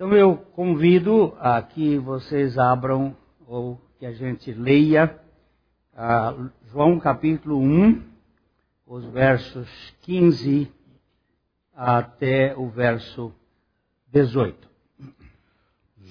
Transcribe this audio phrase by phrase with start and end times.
[0.00, 3.16] Então eu convido a que vocês abram
[3.48, 5.18] ou que a gente leia
[5.92, 8.00] uh, João capítulo 1,
[8.86, 9.68] os versos
[10.02, 10.70] 15
[11.74, 13.34] até o verso
[14.12, 14.68] 18.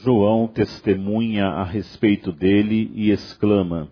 [0.04, 3.90] João testemunha a respeito dele e exclama: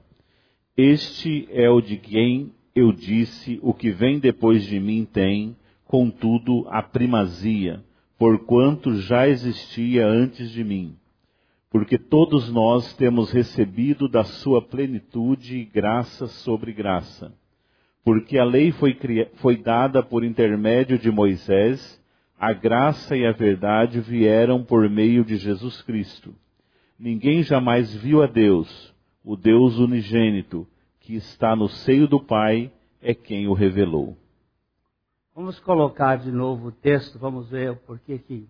[0.75, 5.55] Este é o de quem eu disse: O que vem depois de mim tem,
[5.85, 7.81] contudo, a primazia
[8.17, 10.95] porquanto já existia antes de mim.
[11.69, 17.33] Porque todos nós temos recebido da sua plenitude graça sobre graça.
[18.03, 18.97] Porque a lei foi,
[19.35, 22.01] foi dada por intermédio de Moisés,
[22.39, 26.33] a graça e a verdade vieram por meio de Jesus Cristo.
[26.97, 28.93] Ninguém jamais viu a Deus,
[29.23, 30.67] o Deus unigênito,
[31.01, 32.71] que está no seio do Pai,
[33.01, 34.15] é quem o revelou.
[35.35, 38.47] Vamos colocar de novo o texto, vamos ver por que que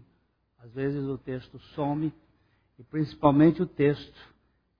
[0.59, 2.13] às vezes o texto some
[2.77, 4.13] e principalmente o texto,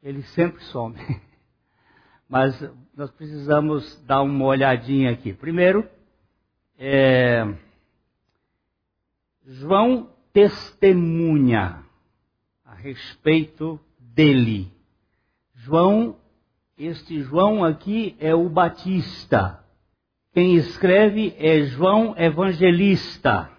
[0.03, 0.95] ele sempre some.
[2.30, 2.62] Mas
[2.95, 5.34] nós precisamos dar uma olhadinha aqui.
[5.34, 5.89] Primeiro,
[6.78, 7.44] é,
[9.44, 11.84] João testemunha
[12.64, 14.72] a respeito dele.
[15.56, 16.17] João,
[16.78, 19.64] este João aqui é o Batista.
[20.36, 23.50] Quem escreve é João Evangelista.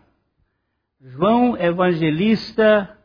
[1.01, 2.99] João Evangelista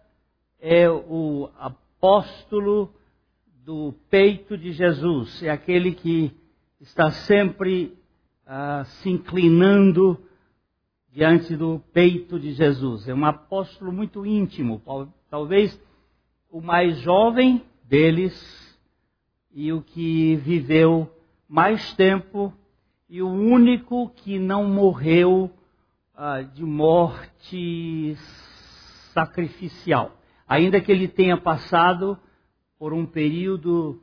[0.59, 2.93] é o apóstolo
[3.63, 6.33] do peito de Jesus, é aquele que
[6.81, 7.97] está sempre
[8.45, 10.19] ah, se inclinando
[11.09, 13.07] diante do peito de Jesus.
[13.07, 14.81] É um apóstolo muito íntimo,
[15.29, 15.81] talvez
[16.49, 18.77] o mais jovem deles
[19.53, 21.09] e o que viveu
[21.47, 22.53] mais tempo
[23.11, 25.51] e o único que não morreu
[26.15, 28.15] ah, de morte
[29.13, 30.17] sacrificial.
[30.47, 32.17] Ainda que ele tenha passado
[32.79, 34.01] por um período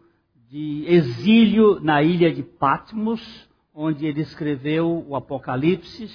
[0.50, 6.10] de exílio na ilha de Patmos, onde ele escreveu o Apocalipse,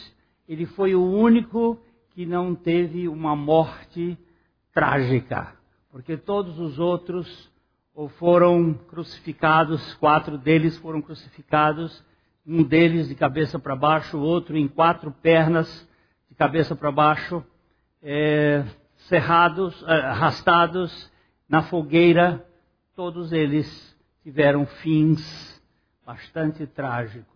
[0.48, 4.16] ele foi o único que não teve uma morte
[4.72, 5.56] trágica,
[5.90, 7.52] porque todos os outros
[7.96, 12.04] ou foram crucificados, quatro deles foram crucificados
[12.46, 15.88] um deles de cabeça para baixo, o outro em quatro pernas
[16.30, 17.44] de cabeça para baixo,
[18.02, 18.66] é,
[19.08, 21.12] cerrados, é, arrastados
[21.48, 22.46] na fogueira,
[22.96, 25.62] todos eles tiveram fins
[26.06, 27.28] bastante trágicos.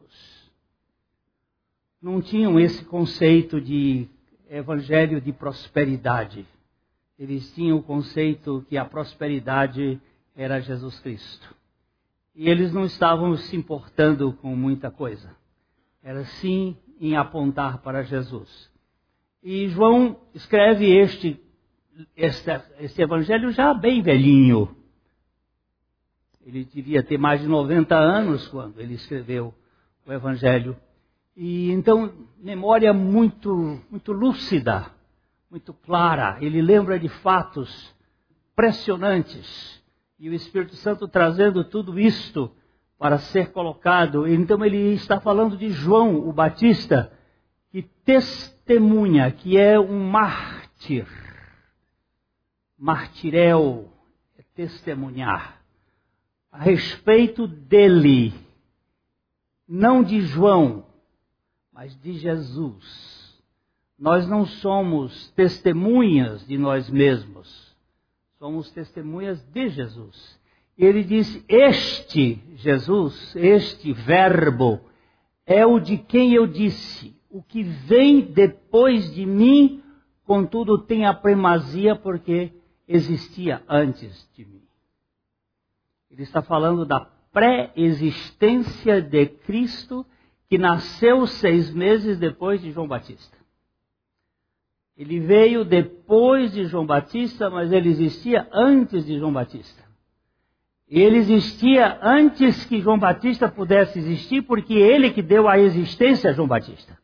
[2.01, 4.07] Não tinham esse conceito de
[4.50, 6.46] evangelho de prosperidade.
[7.17, 10.00] Eles tinham o conceito que a prosperidade
[10.35, 11.56] era Jesus Cristo.
[12.37, 15.35] E eles não estavam se importando com muita coisa.
[16.03, 18.71] Era sim em apontar para Jesus.
[19.41, 21.41] E João escreve este,
[22.15, 24.77] este, este evangelho já bem velhinho.
[26.45, 29.51] Ele devia ter mais de 90 anos quando ele escreveu
[30.05, 30.77] o evangelho.
[31.35, 34.91] E então, memória muito, muito lúcida,
[35.49, 36.37] muito clara.
[36.39, 37.95] Ele lembra de fatos
[38.51, 39.83] impressionantes
[40.19, 42.51] e o Espírito Santo trazendo tudo isto
[42.97, 44.28] para ser colocado.
[44.28, 47.11] Então ele está falando de João, o Batista,
[47.72, 51.07] que testemunha, que é um mártir.
[52.78, 53.91] Martirel
[54.38, 55.61] é testemunhar
[56.51, 58.34] a respeito dele,
[59.67, 60.85] não de João,
[61.72, 63.38] mas de Jesus.
[63.97, 67.66] Nós não somos testemunhas de nós mesmos
[68.39, 70.39] Somos testemunhas de Jesus.
[70.77, 74.79] Ele disse: Este Jesus, este Verbo,
[75.45, 79.83] é o de quem eu disse: O que vem depois de mim,
[80.23, 82.53] contudo, tem a primazia porque
[82.87, 84.61] existia antes de mim.
[86.11, 90.05] Ele está falando da pré-existência de Cristo
[90.49, 93.36] que nasceu seis meses depois de João Batista.
[94.97, 99.85] Ele veio depois de João Batista, mas ele existia antes de João Batista.
[100.90, 106.34] Ele existia antes que João Batista pudesse existir, porque ele que deu a existência a
[106.34, 106.97] João Batista.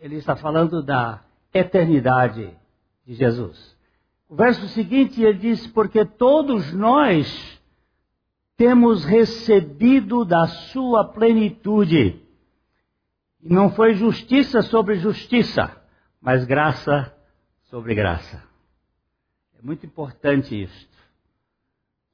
[0.00, 2.56] Ele está falando da eternidade
[3.06, 3.76] de Jesus.
[4.26, 7.60] O verso seguinte ele diz: Porque todos nós
[8.56, 12.22] temos recebido da sua plenitude.
[13.42, 15.81] E não foi justiça sobre justiça
[16.22, 17.12] mas graça
[17.64, 18.40] sobre graça.
[19.58, 20.96] É muito importante isto.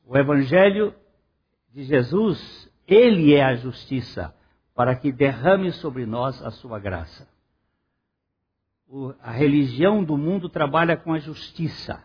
[0.06, 0.94] O Evangelho
[1.70, 4.34] de Jesus, ele é a justiça
[4.74, 7.28] para que derrame sobre nós a sua graça.
[9.20, 12.02] a religião do mundo trabalha com a justiça.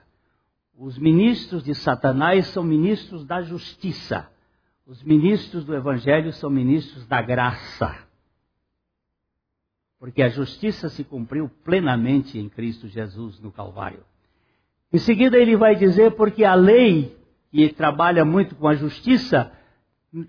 [0.77, 4.29] Os ministros de Satanás são ministros da justiça.
[4.85, 8.06] Os ministros do Evangelho são ministros da graça.
[10.03, 14.01] Porque a justiça se cumpriu plenamente em Cristo Jesus no Calvário.
[14.91, 17.17] Em seguida, ele vai dizer: porque a lei,
[17.50, 19.50] que trabalha muito com a justiça,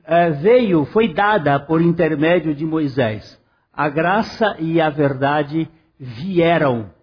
[0.05, 3.37] eh, veio, foi dada por intermédio de Moisés.
[3.73, 5.69] A graça e a verdade
[5.99, 6.95] vieram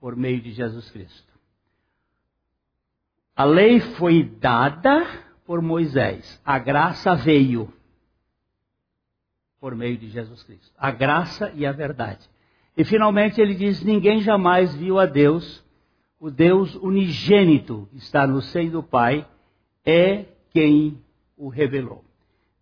[0.00, 1.30] por meio de Jesus Cristo.
[3.36, 5.06] A lei foi dada
[5.44, 7.70] por Moisés, a graça veio
[9.64, 10.70] por meio de Jesus Cristo.
[10.76, 12.28] A graça e a verdade.
[12.76, 15.64] E finalmente ele diz: Ninguém jamais viu a Deus,
[16.20, 19.26] o Deus unigênito que está no seio do Pai,
[19.82, 21.02] é quem
[21.34, 22.04] o revelou.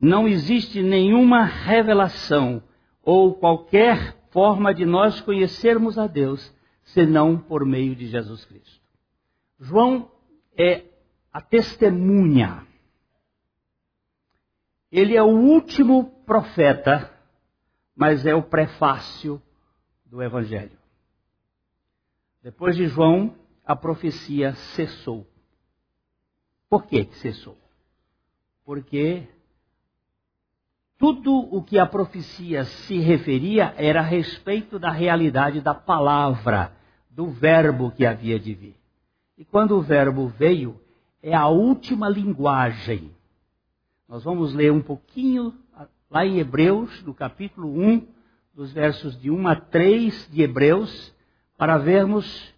[0.00, 2.62] Não existe nenhuma revelação
[3.02, 6.54] ou qualquer forma de nós conhecermos a Deus
[6.84, 8.80] senão por meio de Jesus Cristo.
[9.58, 10.08] João
[10.56, 10.84] é
[11.32, 12.64] a testemunha.
[14.92, 17.12] Ele é o último profeta,
[17.94, 19.42] mas é o prefácio
[20.06, 20.78] do Evangelho.
[22.42, 23.34] Depois de João,
[23.66, 25.26] a profecia cessou.
[26.70, 27.58] Por que cessou?
[28.64, 29.28] Porque
[30.96, 36.72] tudo o que a profecia se referia era a respeito da realidade da palavra,
[37.10, 38.76] do verbo que havia de vir.
[39.36, 40.80] E quando o verbo veio,
[41.22, 43.14] é a última linguagem.
[44.08, 45.60] Nós vamos ler um pouquinho
[46.12, 48.06] lá em Hebreus, no capítulo 1,
[48.54, 51.14] dos versos de 1 a 3 de Hebreus,
[51.56, 52.54] para vermos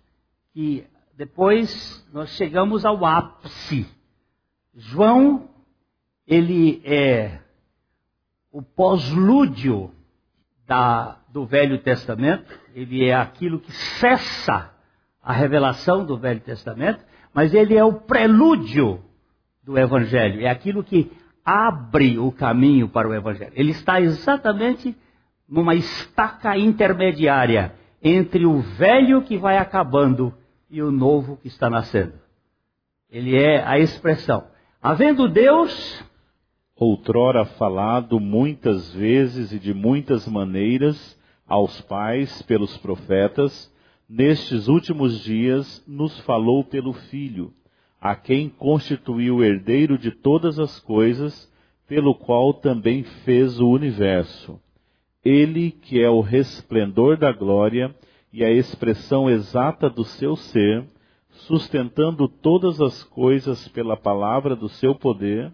[0.53, 0.85] que
[1.17, 3.87] depois nós chegamos ao ápice.
[4.75, 5.49] João,
[6.27, 7.39] ele é
[8.51, 9.93] o pós-lúdio
[11.29, 14.75] do Velho Testamento, ele é aquilo que cessa
[15.23, 19.01] a revelação do Velho Testamento, mas ele é o prelúdio
[19.63, 21.13] do Evangelho, é aquilo que
[21.45, 23.53] abre o caminho para o Evangelho.
[23.55, 24.97] Ele está exatamente
[25.49, 30.33] numa estaca intermediária entre o velho que vai acabando
[30.71, 32.15] e o novo que está nascendo.
[33.11, 34.45] Ele é a expressão.
[34.83, 36.05] Havendo Deus,
[36.75, 43.73] outrora falado muitas vezes e de muitas maneiras aos pais pelos profetas,
[44.09, 47.53] nestes últimos dias nos falou pelo Filho,
[48.05, 51.51] a quem constituiu o herdeiro de todas as coisas,
[51.89, 54.61] pelo qual também fez o universo.
[55.25, 57.95] Ele que é o resplendor da glória
[58.31, 60.85] e a expressão exata do seu ser,
[61.31, 65.51] sustentando todas as coisas pela palavra do seu poder,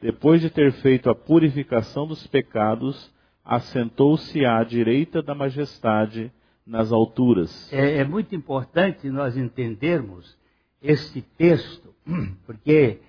[0.00, 3.12] depois de ter feito a purificação dos pecados,
[3.44, 6.32] assentou-se à direita da majestade
[6.66, 7.70] nas alturas.
[7.70, 10.39] É, é, muito importante nós entendermos
[10.82, 11.94] este texto,
[12.46, 13.00] porque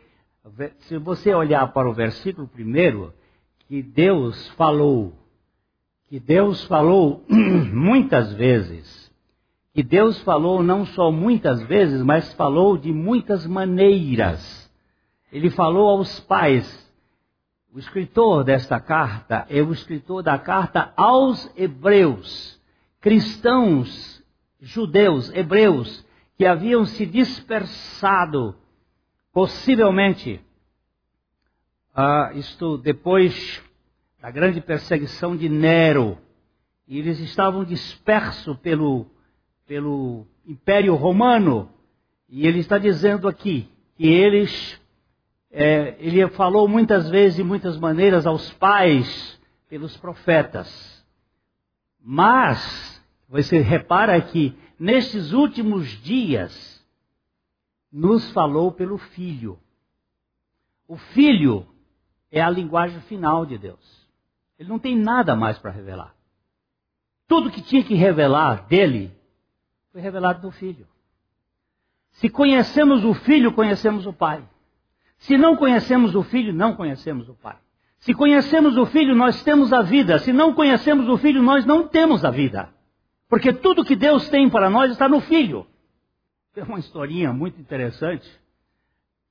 [0.79, 3.13] se você olhar para o versículo primeiro,
[3.67, 5.13] que Deus falou,
[6.07, 9.11] que Deus falou muitas vezes,
[9.73, 14.69] que Deus falou não só muitas vezes, mas falou de muitas maneiras.
[15.31, 16.91] Ele falou aos pais,
[17.73, 22.59] o escritor desta carta é o escritor da carta aos hebreus,
[22.99, 24.21] cristãos,
[24.59, 26.05] judeus, hebreus,
[26.41, 28.55] que haviam se dispersado,
[29.31, 30.41] possivelmente,
[31.95, 33.61] uh, isto depois
[34.19, 36.17] da grande perseguição de Nero,
[36.87, 39.05] e eles estavam dispersos pelo,
[39.67, 41.71] pelo Império Romano,
[42.27, 44.81] e ele está dizendo aqui que eles
[45.51, 49.39] é, ele falou muitas vezes, de muitas maneiras, aos pais
[49.69, 51.05] pelos profetas.
[52.03, 52.99] Mas,
[53.29, 56.83] você repara que nestes últimos dias,
[57.91, 59.59] nos falou pelo Filho.
[60.87, 61.67] O Filho
[62.31, 64.09] é a linguagem final de Deus.
[64.57, 66.15] Ele não tem nada mais para revelar.
[67.27, 69.15] Tudo que tinha que revelar dele
[69.91, 70.87] foi revelado do Filho.
[72.13, 74.43] Se conhecemos o Filho, conhecemos o Pai.
[75.19, 77.59] Se não conhecemos o Filho, não conhecemos o Pai.
[77.99, 80.17] Se conhecemos o Filho, nós temos a vida.
[80.17, 82.73] Se não conhecemos o Filho, nós não temos a vida.
[83.31, 85.65] Porque tudo que Deus tem para nós está no Filho.
[86.53, 88.29] Tem uma historinha muito interessante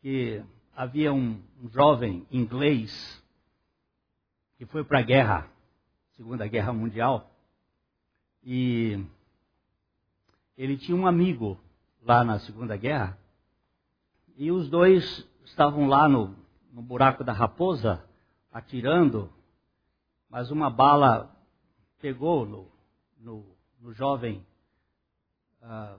[0.01, 0.43] que
[0.75, 3.23] havia um, um jovem inglês
[4.57, 5.51] que foi para a guerra,
[6.13, 7.31] Segunda Guerra Mundial,
[8.43, 9.05] e
[10.57, 11.61] ele tinha um amigo
[12.03, 13.19] lá na Segunda Guerra,
[14.35, 16.35] e os dois estavam lá no,
[16.73, 18.03] no buraco da raposa,
[18.51, 19.31] atirando,
[20.31, 21.37] mas uma bala
[22.01, 22.67] pegou no,
[23.19, 24.45] no, no jovem
[25.63, 25.99] uh,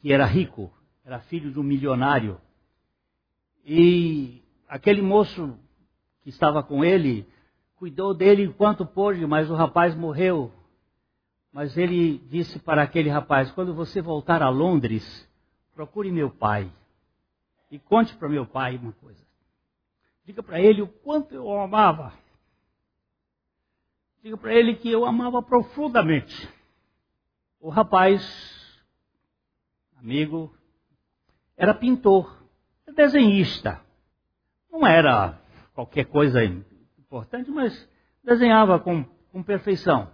[0.00, 0.72] que era rico,
[1.04, 2.40] era filho de um milionário.
[3.64, 5.58] E aquele moço
[6.22, 7.28] que estava com ele
[7.76, 10.52] cuidou dele enquanto pôde, mas o rapaz morreu.
[11.52, 15.28] Mas ele disse para aquele rapaz: quando você voltar a Londres,
[15.74, 16.70] procure meu pai
[17.70, 19.20] e conte para meu pai uma coisa.
[20.24, 22.12] Diga para ele o quanto eu o amava.
[24.22, 26.48] Diga para ele que eu amava profundamente.
[27.60, 28.22] O rapaz,
[29.96, 30.52] amigo,
[31.56, 32.42] era pintor,
[32.94, 33.80] desenhista.
[34.72, 35.38] Não era
[35.74, 37.88] qualquer coisa importante, mas
[38.24, 40.10] desenhava com, com perfeição.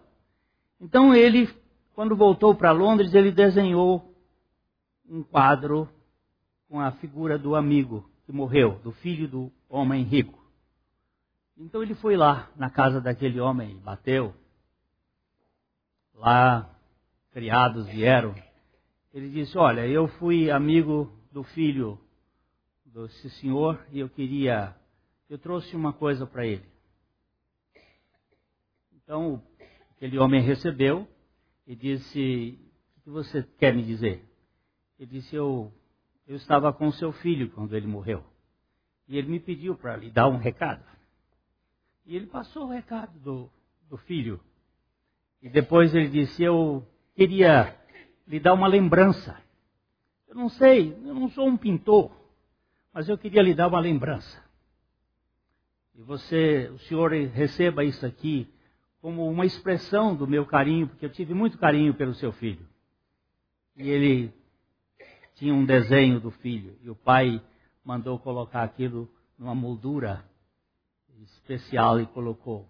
[0.81, 1.49] Então ele,
[1.95, 4.15] quando voltou para Londres, ele desenhou
[5.09, 5.89] um quadro
[6.69, 10.45] com a figura do amigo que morreu, do filho do homem rico.
[11.57, 14.35] Então ele foi lá na casa daquele homem, bateu.
[16.13, 16.76] Lá,
[17.37, 18.35] criados vieram.
[19.13, 22.01] Ele disse: Olha, eu fui amigo do filho
[22.87, 24.75] desse senhor e eu queria.
[25.29, 26.65] Eu trouxe uma coisa para ele.
[28.95, 29.43] Então,
[29.91, 31.07] aquele homem recebeu
[31.67, 32.59] e disse:
[32.97, 34.25] O que você quer me dizer?
[34.99, 35.71] Ele disse: Eu,
[36.27, 38.25] eu estava com seu filho quando ele morreu.
[39.07, 40.83] E ele me pediu para lhe dar um recado.
[42.07, 43.51] E ele passou o recado do,
[43.91, 44.41] do filho.
[45.43, 46.83] E depois ele disse: Eu
[47.17, 47.75] queria
[48.29, 49.37] lhe dar uma lembrança.
[50.29, 52.13] Eu não sei, eu não sou um pintor,
[52.93, 54.45] mas eu queria lhe dar uma lembrança.
[55.95, 58.47] E você, o senhor receba isso aqui
[59.01, 62.67] como uma expressão do meu carinho, porque eu tive muito carinho pelo seu filho.
[63.77, 64.33] E ele
[65.37, 67.43] tinha um desenho do filho, e o pai
[67.85, 69.09] mandou colocar aquilo
[69.39, 70.25] numa moldura
[71.23, 72.69] especial e colocou.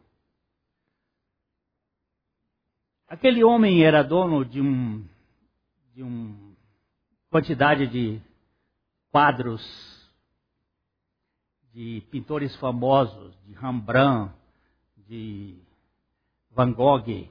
[3.08, 5.04] Aquele homem era dono de um
[5.94, 6.34] de uma
[7.30, 8.20] quantidade de
[9.12, 9.62] quadros
[11.72, 14.34] de pintores famosos, de Rembrandt,
[15.06, 15.56] de
[16.50, 17.28] Van Gogh.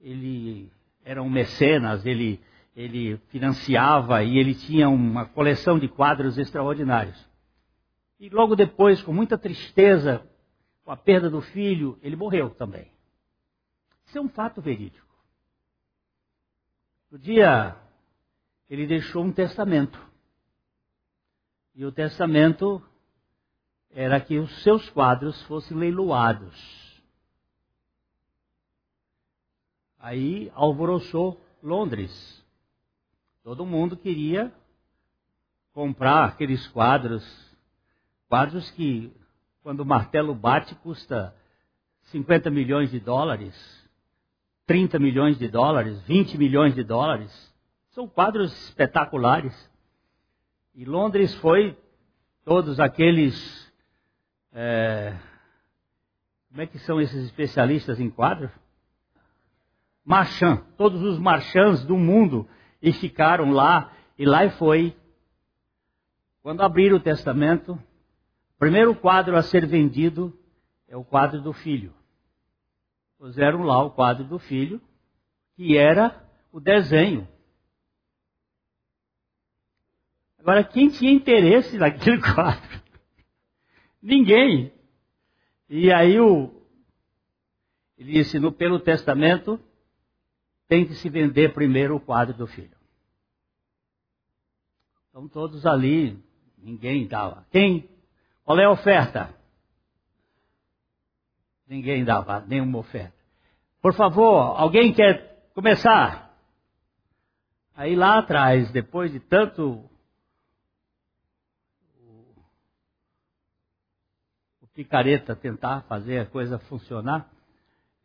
[0.00, 0.70] Ele
[1.02, 2.38] era um mecenas, ele,
[2.76, 7.18] ele financiava e ele tinha uma coleção de quadros extraordinários.
[8.20, 10.22] E logo depois, com muita tristeza,
[10.84, 12.93] com a perda do filho, ele morreu também.
[14.14, 15.12] Isso é um fato verídico.
[17.10, 17.76] No dia,
[18.70, 19.98] ele deixou um testamento.
[21.74, 22.80] E o testamento
[23.90, 27.02] era que os seus quadros fossem leiloados.
[29.98, 32.40] Aí alvoroçou Londres.
[33.42, 34.54] Todo mundo queria
[35.72, 37.24] comprar aqueles quadros
[38.28, 39.12] Quadros que,
[39.60, 41.34] quando o martelo bate, custa
[42.12, 43.83] 50 milhões de dólares,
[44.66, 47.30] 30 milhões de dólares, 20 milhões de dólares.
[47.90, 49.54] São quadros espetaculares.
[50.74, 51.76] E Londres foi
[52.44, 53.72] todos aqueles.
[54.52, 55.16] É,
[56.48, 58.50] como é que são esses especialistas em quadros?
[60.04, 62.46] Marchand, todos os marchands do mundo
[62.80, 64.96] e ficaram lá, e lá foi.
[66.42, 70.36] Quando abriram o testamento, o primeiro quadro a ser vendido
[70.86, 71.92] é o quadro do filho.
[73.24, 74.78] Puseram lá o quadro do filho,
[75.56, 77.26] que era o desenho.
[80.38, 82.82] Agora, quem tinha interesse naquele quadro?
[84.02, 84.70] Ninguém.
[85.70, 86.52] E aí o,
[87.96, 89.58] ele disse, no, pelo testamento,
[90.68, 92.76] tem que se vender primeiro o quadro do filho.
[95.08, 96.22] Então todos ali,
[96.58, 97.46] ninguém dava.
[97.50, 97.88] Quem
[98.44, 99.34] qual é a oferta?
[101.74, 103.12] Ninguém dava nenhuma oferta.
[103.82, 106.32] Por favor, alguém quer começar?
[107.74, 109.90] Aí lá atrás, depois de tanto
[114.62, 117.28] o picareta tentar fazer a coisa funcionar,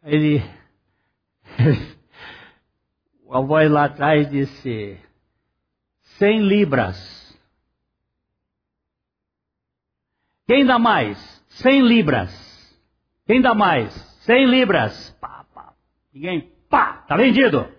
[0.02, 0.40] ele
[3.30, 5.00] a voz lá atrás disse
[6.18, 7.40] 100 libras.
[10.48, 11.20] Quem dá mais?
[11.62, 12.49] 100 libras.
[13.30, 13.94] Quem dá mais?
[14.26, 15.12] 100 libras.
[15.22, 15.76] Pá, pá.
[16.12, 16.52] Ninguém.
[16.68, 17.72] Pá, tá vendido.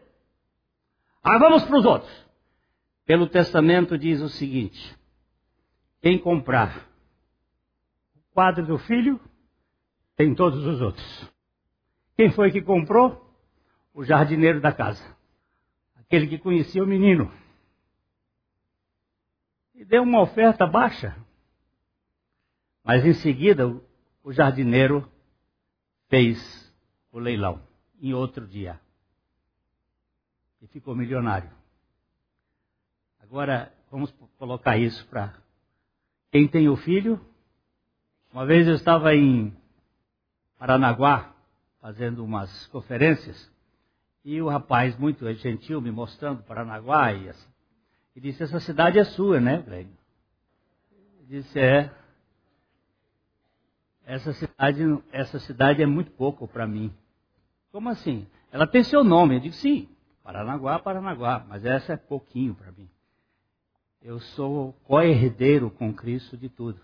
[1.25, 2.27] Ah, vamos para os outros.
[3.05, 4.97] Pelo testamento diz o seguinte:
[6.01, 6.89] quem comprar
[8.15, 9.19] o quadro do filho,
[10.15, 11.33] tem todos os outros.
[12.17, 13.29] Quem foi que comprou?
[13.93, 15.05] O jardineiro da casa.
[15.97, 17.29] Aquele que conhecia o menino.
[19.75, 21.17] E deu uma oferta baixa.
[22.85, 23.67] Mas em seguida,
[24.23, 25.11] o jardineiro
[26.11, 26.71] fez
[27.11, 27.63] o leilão
[28.03, 28.79] em outro dia.
[30.61, 31.51] E ficou milionário.
[33.23, 35.33] Agora, vamos colocar isso para
[36.31, 37.19] quem tem o filho.
[38.33, 39.57] Uma vez eu estava em
[40.59, 41.33] Paranaguá,
[41.81, 43.51] fazendo umas conferências,
[44.23, 47.49] e o rapaz, muito gentil, me mostrando Paranaguá, e, assim,
[48.15, 49.97] e disse: Essa cidade é sua, né, Glênio?
[51.27, 51.91] Disse: É.
[54.11, 56.93] Essa cidade, essa cidade é muito pouco para mim.
[57.71, 58.27] Como assim?
[58.51, 59.37] Ela tem seu nome.
[59.37, 59.89] Eu digo: Sim,
[60.25, 62.91] Paranaguá, Paranaguá, mas essa é pouquinho para mim.
[64.03, 66.81] Eu sou co-herdeiro com Cristo de tudo.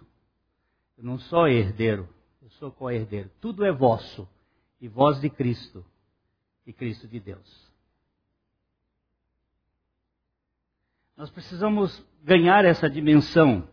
[0.97, 2.09] Eu não sou herdeiro,
[2.41, 3.29] eu sou co-herdeiro.
[3.41, 4.29] Tudo é vosso,
[4.81, 5.85] e vós de Cristo,
[6.65, 7.73] e Cristo de Deus.
[11.17, 13.69] Nós precisamos ganhar essa dimensão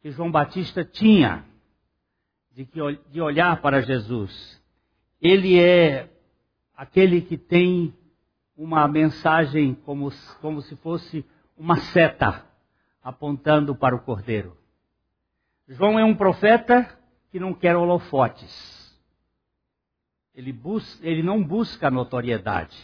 [0.00, 1.44] que João Batista tinha
[2.56, 4.60] de, que, de olhar para Jesus.
[5.20, 6.08] Ele é
[6.74, 7.94] aquele que tem
[8.56, 10.10] uma mensagem como,
[10.40, 11.22] como se fosse
[11.54, 12.46] uma seta
[13.02, 14.56] apontando para o cordeiro.
[15.68, 16.98] João é um profeta
[17.30, 18.96] que não quer holofotes.
[20.34, 22.76] Ele, bus ele não busca notoriedade.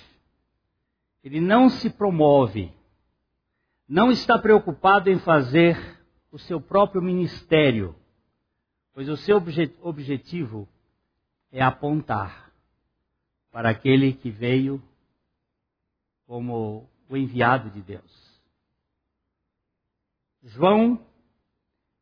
[1.24, 2.70] Ele não se promove.
[3.88, 5.78] Não está preocupado em fazer
[6.30, 7.94] o seu próprio ministério,
[8.92, 10.68] pois o seu obje objetivo
[11.50, 12.52] é apontar
[13.50, 14.82] para aquele que veio
[16.26, 18.42] como o enviado de Deus.
[20.42, 21.04] João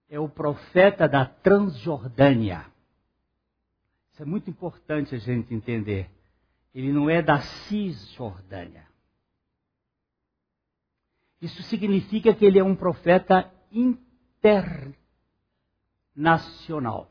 [0.09, 2.67] é o profeta da Transjordânia.
[4.13, 6.11] Isso é muito importante a gente entender.
[6.75, 8.89] Ele não é da Cisjordânia.
[11.41, 13.51] Isso significa que ele é um profeta
[16.21, 17.09] internacional.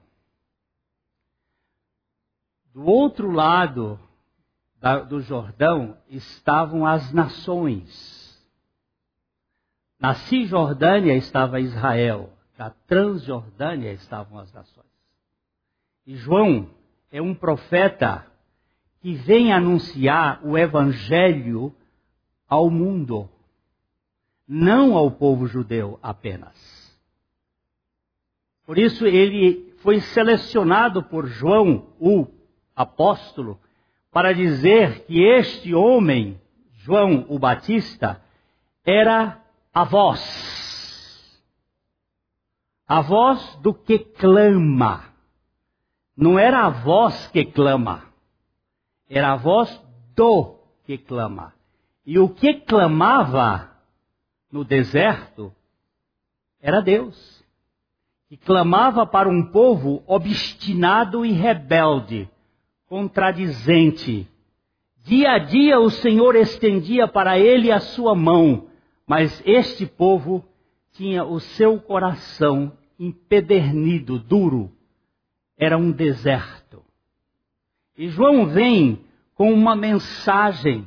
[2.73, 3.99] Do outro lado
[4.79, 8.39] da, do Jordão estavam as nações.
[9.99, 14.85] Na Cisjordânia estava Israel da Transjordânia estavam as nações.
[16.05, 16.69] E João
[17.11, 18.25] é um profeta
[19.01, 21.73] que vem anunciar o evangelho
[22.47, 23.29] ao mundo,
[24.47, 26.78] não ao povo judeu apenas.
[28.69, 32.27] Por isso ele foi selecionado por João, o
[32.75, 33.59] apóstolo,
[34.11, 36.39] para dizer que este homem,
[36.73, 38.21] João o Batista,
[38.85, 40.21] era a voz
[42.85, 45.15] a voz do que clama.
[46.15, 48.03] Não era a voz que clama.
[49.09, 49.83] Era a voz
[50.15, 51.55] do que clama.
[52.05, 53.71] E o que clamava
[54.51, 55.51] no deserto
[56.61, 57.38] era Deus.
[58.29, 62.29] Que clamava para um povo obstinado e rebelde,
[62.87, 64.27] contradizente.
[65.03, 68.67] Dia a dia o Senhor estendia para ele a sua mão,
[69.07, 70.45] mas este povo
[70.91, 74.71] tinha o seu coração empedernido, duro,
[75.57, 76.83] era um deserto.
[77.97, 80.85] E João vem com uma mensagem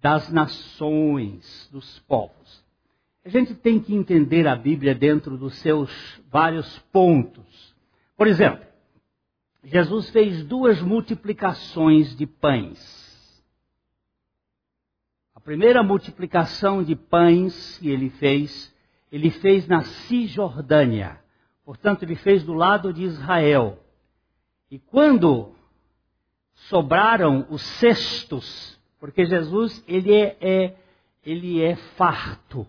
[0.00, 2.65] das nações, dos povos.
[3.26, 5.90] A gente tem que entender a Bíblia dentro dos seus
[6.30, 7.74] vários pontos.
[8.16, 8.64] Por exemplo,
[9.64, 13.44] Jesus fez duas multiplicações de pães.
[15.34, 18.72] A primeira multiplicação de pães que ele fez
[19.10, 21.20] ele fez na Cisjordânia.
[21.64, 23.76] Portanto, ele fez do lado de Israel.
[24.70, 25.52] E quando
[26.54, 30.76] sobraram os cestos, porque Jesus ele é, é,
[31.24, 32.64] ele é farto.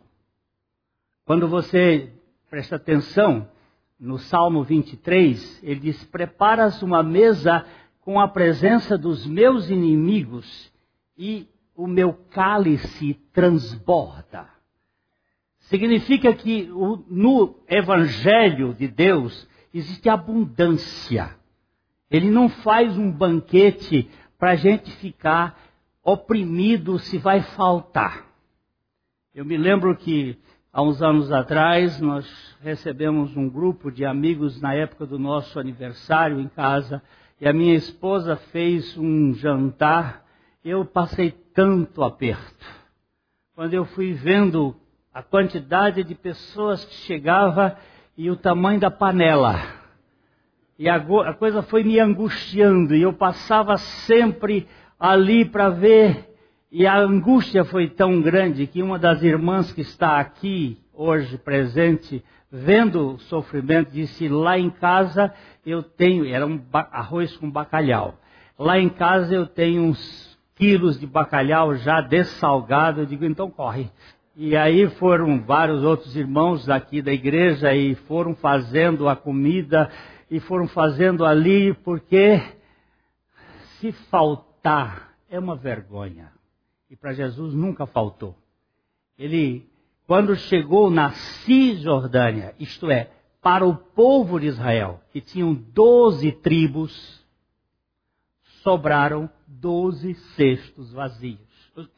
[1.28, 2.10] Quando você
[2.50, 3.50] presta atenção
[4.00, 7.66] no Salmo 23, ele diz: Preparas uma mesa
[8.00, 10.72] com a presença dos meus inimigos
[11.18, 14.48] e o meu cálice transborda.
[15.60, 16.64] Significa que
[17.10, 21.36] no Evangelho de Deus existe abundância.
[22.10, 24.10] Ele não faz um banquete
[24.40, 25.60] para a gente ficar
[26.02, 28.26] oprimido se vai faltar.
[29.36, 30.40] Eu me lembro que
[30.78, 36.40] há uns anos atrás nós recebemos um grupo de amigos na época do nosso aniversário
[36.40, 37.02] em casa
[37.42, 40.24] e a minha esposa fez um jantar.
[40.64, 42.64] Eu passei tanto aperto.
[43.56, 44.76] Quando eu fui vendo
[45.12, 47.76] a quantidade de pessoas que chegava
[48.16, 49.56] e o tamanho da panela.
[50.78, 54.68] E a, a coisa foi me angustiando e eu passava sempre
[55.00, 56.37] ali para ver.
[56.80, 62.24] E a angústia foi tão grande que uma das irmãs que está aqui hoje presente,
[62.52, 65.34] vendo o sofrimento, disse: Lá em casa
[65.66, 68.20] eu tenho, era um arroz com bacalhau.
[68.60, 73.02] Lá em casa eu tenho uns quilos de bacalhau já dessalgado.
[73.02, 73.90] Eu digo: Então corre,
[74.36, 79.90] E aí foram vários outros irmãos aqui da igreja e foram fazendo a comida
[80.30, 82.40] e foram fazendo ali, porque
[83.80, 86.37] se faltar é uma vergonha.
[86.90, 88.36] E para Jesus nunca faltou.
[89.18, 89.70] Ele,
[90.06, 97.26] quando chegou na Cisjordânia, isto é, para o povo de Israel, que tinham doze tribos,
[98.62, 101.40] sobraram doze cestos vazios,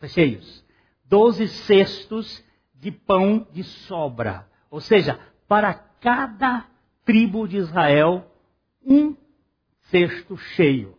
[0.08, 0.66] cheios.
[1.06, 2.44] Doze cestos
[2.76, 4.48] de pão de sobra.
[4.70, 6.68] Ou seja, para cada
[7.04, 8.32] tribo de Israel,
[8.86, 9.16] um
[9.90, 10.99] cesto cheio.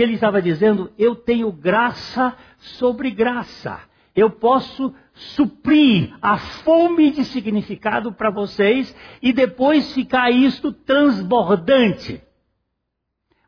[0.00, 0.90] Que ele estava dizendo?
[0.96, 3.78] Eu tenho graça sobre graça.
[4.16, 12.22] Eu posso suprir a fome de significado para vocês e depois ficar isto transbordante.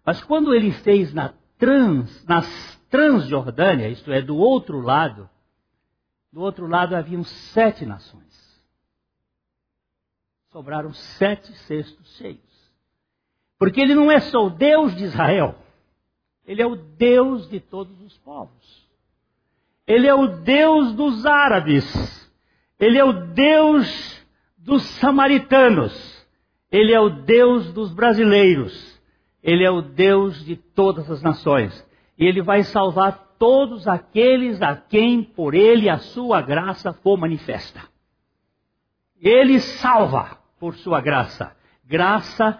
[0.05, 2.47] Mas quando ele fez na trans, nas
[2.91, 5.31] Transjordânia, isto é, do outro lado,
[6.31, 8.62] do outro lado haviam sete nações.
[10.51, 12.73] Sobraram sete cestos cheios.
[13.59, 15.62] Porque ele não é só o Deus de Israel,
[16.47, 18.83] ele é o Deus de todos os povos.
[19.87, 22.31] Ele é o Deus dos árabes.
[22.79, 24.27] Ele é o Deus
[24.59, 26.27] dos samaritanos.
[26.71, 29.01] Ele é o Deus dos brasileiros.
[29.43, 31.87] Ele é o Deus de todas as nações.
[32.19, 37.83] E ele vai salvar todos aqueles a quem por ele a sua graça for manifesta.
[39.21, 41.57] Ele salva por sua graça.
[41.85, 42.59] Graça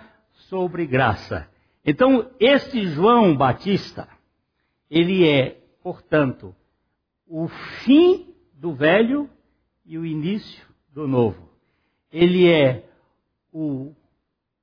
[0.49, 1.49] sobre graça.
[1.85, 4.09] Então, este João Batista,
[4.91, 6.55] ele é, portanto,
[7.27, 9.29] o fim do velho
[9.85, 11.49] e o início do novo.
[12.13, 12.85] Ele é
[13.53, 13.93] o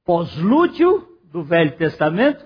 [0.05, 2.45] pós-lúdio do Velho Testamento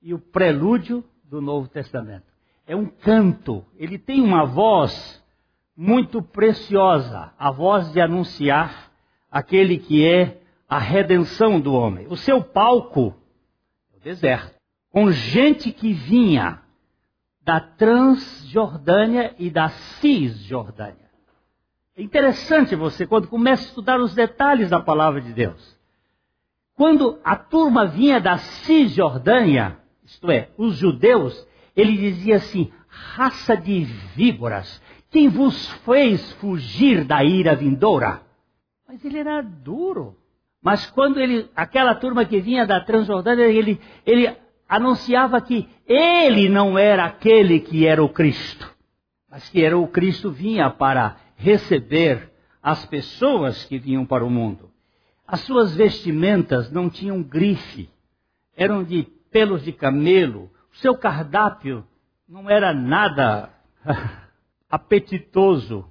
[0.00, 2.26] e o prelúdio do Novo Testamento.
[2.66, 5.22] É um canto, ele tem uma voz
[5.76, 8.92] muito preciosa, a voz de anunciar
[9.30, 12.06] aquele que é a redenção do homem.
[12.08, 13.14] O seu palco
[14.02, 14.54] deserto,
[14.90, 16.60] com gente que vinha
[17.44, 21.10] da Transjordânia e da Cisjordânia.
[21.96, 25.78] É interessante você, quando começa a estudar os detalhes da palavra de Deus.
[26.74, 33.84] Quando a turma vinha da Cisjordânia, isto é, os judeus, ele dizia assim: raça de
[33.84, 38.22] víboras, quem vos fez fugir da ira vindoura?
[38.88, 40.16] Mas ele era duro.
[40.62, 44.34] Mas quando ele, aquela turma que vinha da Transjordânia, ele, ele
[44.68, 48.72] anunciava que ele não era aquele que era o Cristo,
[49.28, 52.30] mas que era o Cristo vinha para receber
[52.62, 54.70] as pessoas que vinham para o mundo.
[55.26, 57.90] As suas vestimentas não tinham grife,
[58.56, 60.50] eram de pelos de camelo.
[60.72, 61.84] O seu cardápio
[62.28, 63.50] não era nada
[64.70, 65.90] apetitoso.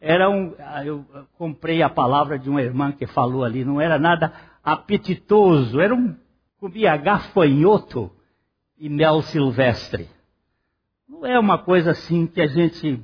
[0.00, 1.04] Era um, eu
[1.36, 4.32] comprei a palavra de uma irmã que falou ali, não era nada
[4.62, 6.14] apetitoso, era um
[6.58, 8.10] comia gafanhoto
[8.78, 10.08] e mel silvestre.
[11.08, 13.02] Não é uma coisa assim que a gente.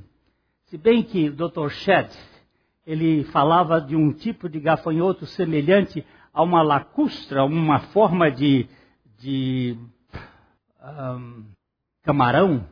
[0.66, 1.68] Se bem que o Dr.
[1.68, 2.10] Shedd,
[2.86, 8.68] ele falava de um tipo de gafanhoto semelhante a uma lacustra, uma forma de,
[9.18, 9.78] de
[10.82, 11.44] um,
[12.02, 12.66] camarão,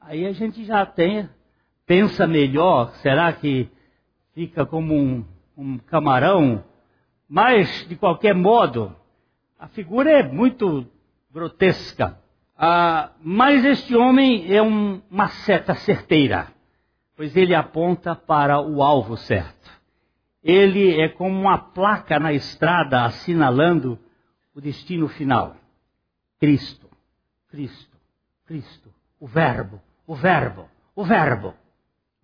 [0.00, 1.28] aí a gente já tem,
[1.86, 3.70] pensa melhor, será que
[4.34, 5.24] fica como um,
[5.56, 6.64] um camarão?
[7.28, 8.94] Mas, de qualquer modo,
[9.58, 10.86] a figura é muito
[11.32, 12.20] grotesca.
[12.58, 16.48] Ah, mas este homem é um, uma seta certeira,
[17.16, 19.70] pois ele aponta para o alvo certo.
[20.42, 23.98] Ele é como uma placa na estrada assinalando
[24.54, 25.56] o destino final.
[26.38, 26.88] Cristo,
[27.50, 27.96] Cristo,
[28.46, 31.54] Cristo, o Verbo, o Verbo, o Verbo.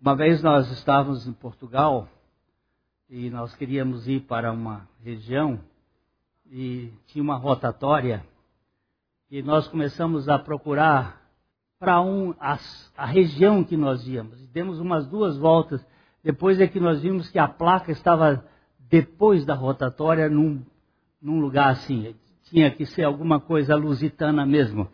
[0.05, 2.09] Uma vez nós estávamos em Portugal
[3.09, 5.61] e nós queríamos ir para uma região
[6.51, 8.27] e tinha uma rotatória
[9.31, 11.23] e nós começamos a procurar
[11.79, 12.59] para um, a,
[12.97, 14.43] a, região que nós íamos.
[14.43, 15.81] E demos umas duas voltas.
[16.21, 18.45] Depois é que nós vimos que a placa estava
[18.91, 20.65] depois da rotatória num,
[21.23, 22.13] num lugar assim.
[22.47, 24.89] Tinha que ser alguma coisa lusitana mesmo.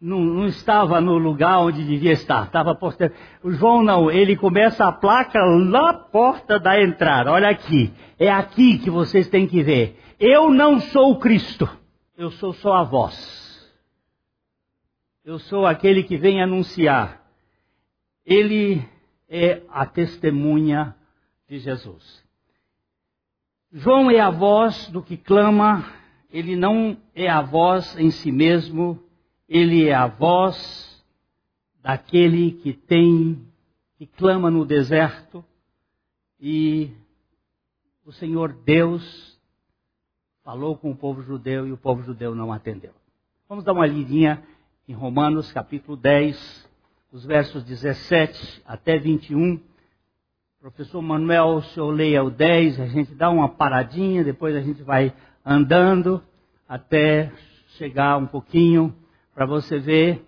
[0.00, 2.46] Não, não, estava no lugar onde devia estar.
[2.46, 3.14] Estava posterior.
[3.42, 7.30] O João não, ele começa a placa na porta da entrada.
[7.30, 7.92] Olha aqui.
[8.18, 9.98] É aqui que vocês têm que ver.
[10.18, 11.68] Eu não sou o Cristo,
[12.16, 13.70] eu sou só a voz.
[15.24, 17.22] Eu sou aquele que vem anunciar.
[18.24, 18.82] Ele
[19.28, 20.94] é a testemunha
[21.48, 22.24] de Jesus.
[23.72, 25.84] João é a voz do que clama,
[26.32, 29.00] ele não é a voz em si mesmo,
[29.50, 31.04] ele é a voz
[31.82, 33.44] daquele que tem,
[33.98, 35.44] que clama no deserto,
[36.38, 36.92] e
[38.06, 39.36] o Senhor Deus
[40.44, 42.92] falou com o povo judeu e o povo judeu não atendeu.
[43.48, 44.40] Vamos dar uma lidinha
[44.86, 46.70] em Romanos capítulo 10,
[47.10, 49.60] os versos 17 até 21.
[50.60, 54.84] Professor Manuel, o senhor leia o 10, a gente dá uma paradinha, depois a gente
[54.84, 55.12] vai
[55.44, 56.22] andando
[56.68, 57.32] até
[57.76, 58.94] chegar um pouquinho
[59.40, 60.22] para você ver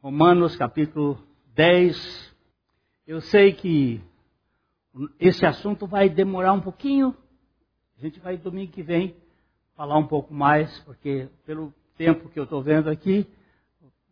[0.00, 1.18] Romanos capítulo
[1.56, 2.32] 10.
[3.04, 4.00] Eu sei que
[5.18, 7.12] esse assunto vai demorar um pouquinho.
[7.98, 9.16] A gente vai domingo que vem
[9.74, 13.26] falar um pouco mais, porque pelo tempo que eu estou vendo aqui,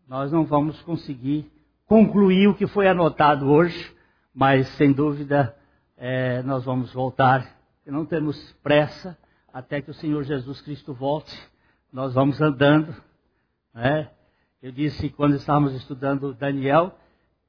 [0.09, 1.49] nós não vamos conseguir
[1.87, 3.95] concluir o que foi anotado hoje,
[4.35, 5.57] mas sem dúvida
[5.97, 7.57] é, nós vamos voltar.
[7.87, 9.17] Não temos pressa
[9.53, 11.33] até que o Senhor Jesus Cristo volte.
[11.93, 13.01] Nós vamos andando.
[13.73, 14.11] Né?
[14.65, 16.95] Eu disse quando estávamos estudando Daniel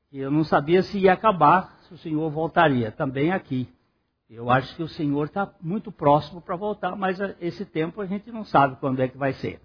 [0.10, 2.92] que eu não sabia se ia acabar, se o Senhor voltaria.
[2.92, 3.70] Também aqui.
[4.30, 8.30] Eu acho que o Senhor está muito próximo para voltar, mas esse tempo a gente
[8.34, 9.62] não sabe quando é que vai ser.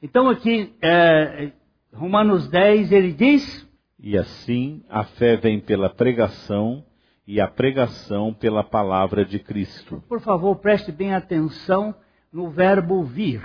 [0.00, 1.52] Então aqui, é,
[1.92, 6.82] Romanos 10, ele diz: E assim a fé vem pela pregação,
[7.26, 10.02] e a pregação pela palavra de Cristo.
[10.08, 11.94] Por favor, preste bem atenção
[12.32, 13.42] no verbo vir.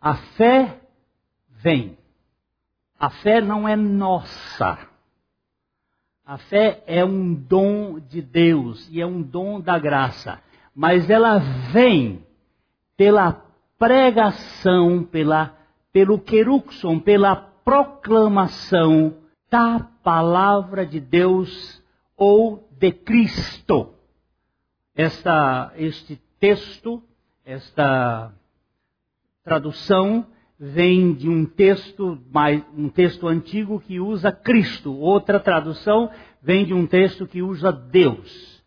[0.00, 0.80] A fé
[1.62, 1.98] vem.
[2.98, 4.78] A fé não é nossa.
[6.24, 10.42] A fé é um dom de Deus e é um dom da graça,
[10.74, 11.38] mas ela
[11.72, 12.24] vem
[12.96, 13.44] pela
[13.78, 15.56] pregação, pela,
[15.92, 19.18] pelo queruxon, pela proclamação
[19.50, 21.82] da palavra de Deus
[22.16, 23.92] ou de Cristo.
[24.94, 27.02] Esta, este texto,
[27.44, 28.32] esta
[29.44, 30.26] tradução
[30.58, 34.94] vem de um texto, mais, um texto antigo que usa Cristo.
[34.94, 36.10] Outra tradução
[36.42, 38.62] vem de um texto que usa Deus.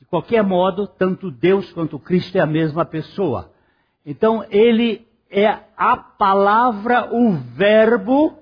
[0.00, 3.52] De qualquer modo, tanto Deus quanto Cristo é a mesma pessoa.
[4.04, 5.46] Então, ele é
[5.76, 8.38] a palavra, o verbo,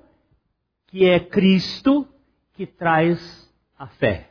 [0.86, 2.06] que é Cristo,
[2.54, 4.30] que traz a fé.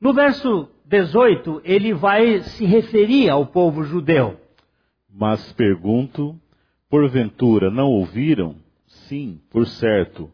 [0.00, 4.40] No verso 18, ele vai se referir ao povo judeu.
[5.08, 6.38] Mas pergunto
[6.94, 8.54] Porventura não ouviram?
[8.86, 10.30] Sim, por certo.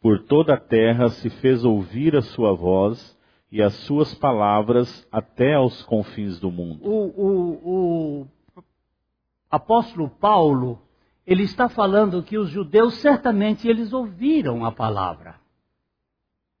[0.00, 3.18] Por toda a terra se fez ouvir a sua voz
[3.50, 6.88] e as suas palavras até aos confins do mundo.
[6.88, 8.26] O, o, o
[9.50, 10.80] apóstolo Paulo,
[11.26, 15.34] ele está falando que os judeus certamente eles ouviram a palavra.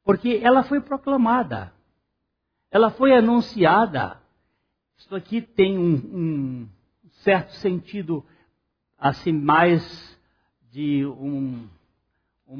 [0.02, 1.72] Porque ela foi proclamada.
[2.72, 4.20] Ela foi anunciada.
[4.98, 6.68] Isso aqui tem um, um
[7.22, 8.24] certo sentido
[9.04, 10.18] assim mais
[10.72, 11.68] de um,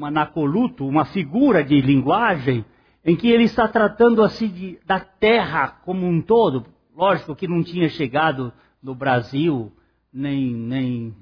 [0.03, 2.63] anacoluto, uma figura de linguagem,
[3.03, 6.67] em que ele está tratando assim de, da terra como um todo.
[6.95, 9.71] Lógico que não tinha chegado no Brasil,
[10.13, 11.15] nem, nem,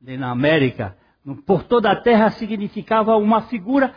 [0.00, 0.96] nem na América.
[1.44, 3.92] Por toda a terra significava uma figura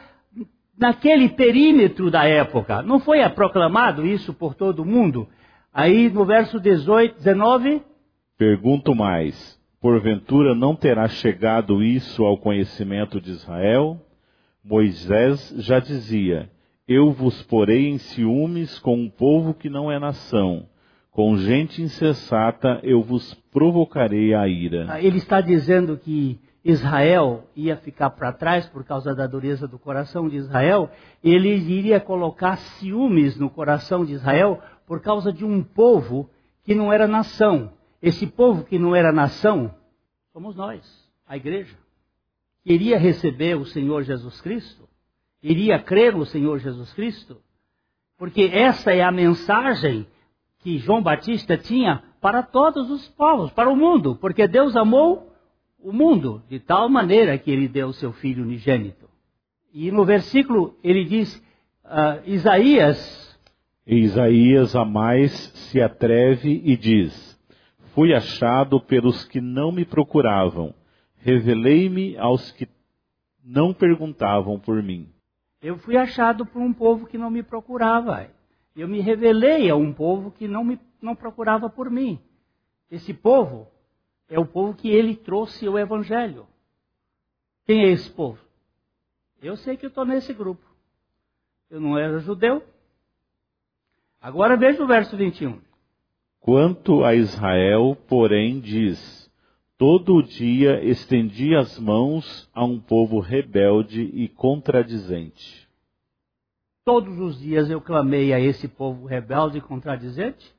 [0.76, 2.82] naquele perímetro da época.
[2.82, 5.30] Não foi proclamado isso por todo mundo?
[5.72, 7.84] Aí no verso 18, 19.
[8.36, 14.00] Pergunto mais: Porventura não terá chegado isso ao conhecimento de Israel?
[14.64, 16.52] Moisés já dizia:
[16.88, 20.68] Eu vos porei em ciúmes com um povo que não é nação.
[21.10, 24.86] Com gente insensata eu vos provocarei a ira.
[24.88, 29.80] Ah, ele está dizendo que Israel ia ficar para trás por causa da dureza do
[29.80, 30.92] coração de Israel.
[31.24, 36.30] Ele iria colocar ciúmes no coração de Israel por causa de um povo
[36.64, 37.72] que não era nação.
[38.02, 39.74] Esse povo que não era nação,
[40.34, 40.84] somos nós,
[41.28, 41.78] a igreja.
[42.66, 44.88] Iria receber o Senhor Jesus Cristo,
[45.42, 47.38] iria crer no Senhor Jesus Cristo,
[48.18, 50.08] porque essa é a mensagem
[50.60, 55.32] que João Batista tinha para todos os povos, para o mundo, porque Deus amou
[55.80, 59.10] o mundo de tal maneira que ele deu o seu filho unigênito.
[59.74, 61.36] E no versículo ele diz,
[61.86, 63.40] uh, Isaías.
[63.88, 67.31] Isaías a mais se atreve e diz:
[67.94, 70.74] Fui achado pelos que não me procuravam.
[71.18, 72.68] Revelei-me aos que
[73.44, 75.10] não perguntavam por mim.
[75.62, 78.30] Eu fui achado por um povo que não me procurava.
[78.76, 82.20] Eu me revelei a um povo que não me não procurava por mim.
[82.90, 83.68] Esse povo
[84.30, 86.48] é o povo que ele trouxe o evangelho.
[87.66, 88.40] Quem é esse povo?
[89.42, 90.64] Eu sei que eu estou nesse grupo.
[91.70, 92.64] Eu não era judeu.
[94.22, 95.60] Agora veja o verso 21.
[96.42, 99.32] Quanto a Israel, porém, diz:
[99.78, 105.70] Todo dia estendi as mãos a um povo rebelde e contradizente.
[106.84, 110.52] Todos os dias eu clamei a esse povo rebelde e contradizente,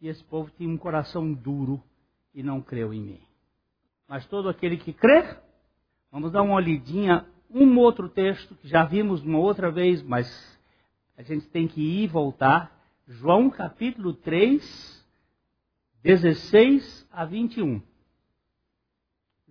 [0.00, 1.80] e esse povo tinha um coração duro
[2.34, 3.20] e não creu em mim.
[4.08, 5.36] Mas todo aquele que crê,
[6.10, 10.26] vamos dar uma olhadinha, um outro texto que já vimos uma outra vez, mas
[11.16, 12.76] a gente tem que ir e voltar.
[13.06, 14.97] João capítulo 3,
[16.02, 17.82] 16 a 21.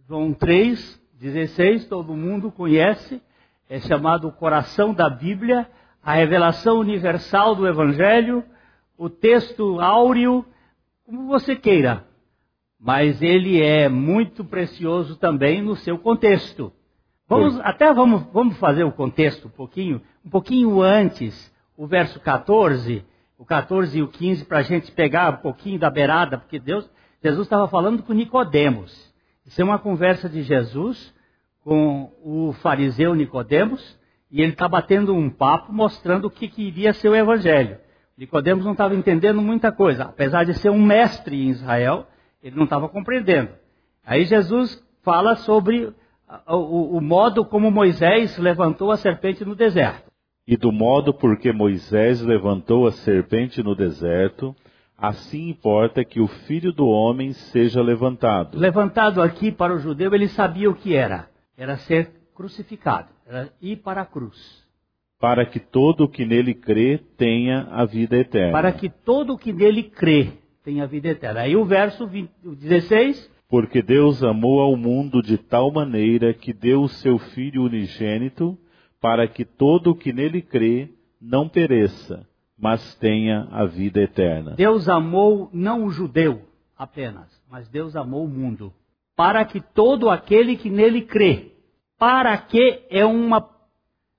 [0.07, 3.21] João 3, 16, todo mundo conhece,
[3.69, 5.69] é chamado o coração da Bíblia,
[6.01, 8.43] a revelação universal do Evangelho,
[8.97, 10.45] o texto áureo,
[11.05, 12.05] como você queira,
[12.79, 16.71] mas ele é muito precioso também no seu contexto.
[17.27, 23.03] Vamos, até vamos, vamos fazer o contexto um pouquinho, um pouquinho antes, o verso 14,
[23.37, 26.89] o 14 e o 15, para a gente pegar um pouquinho da beirada, porque Deus,
[27.23, 29.13] Jesus estava falando com Nicodemos.
[29.45, 31.13] Isso é uma conversa de Jesus
[31.63, 33.97] com o fariseu Nicodemos,
[34.31, 37.77] e ele está batendo um papo mostrando o que, que iria ser o evangelho.
[38.17, 42.07] Nicodemos não estava entendendo muita coisa, apesar de ser um mestre em Israel,
[42.41, 43.51] ele não estava compreendendo.
[44.03, 45.93] Aí Jesus fala sobre
[46.47, 50.06] o, o, modo como Moisés levantou a serpente no deserto.
[50.47, 54.55] E do modo por que Moisés levantou a serpente no deserto,
[54.97, 58.57] assim importa que o filho do homem seja levantado.
[58.57, 63.77] Levantado aqui para o judeu, ele sabia o que era: era ser crucificado, era ir
[63.77, 64.65] para a cruz
[65.19, 68.51] para que todo o que nele crê tenha a vida eterna.
[68.51, 70.33] Para que todo o que nele crê
[70.63, 71.41] tenha a vida eterna.
[71.41, 73.37] Aí o verso 20, 16.
[73.49, 78.57] Porque Deus amou ao mundo de tal maneira que deu o seu Filho unigênito,
[78.99, 80.89] para que todo o que nele crê
[81.21, 84.55] não pereça, mas tenha a vida eterna.
[84.55, 86.41] Deus amou não o judeu
[86.77, 88.73] apenas, mas Deus amou o mundo.
[89.15, 91.51] Para que todo aquele que nele crê.
[91.97, 93.49] Para que é uma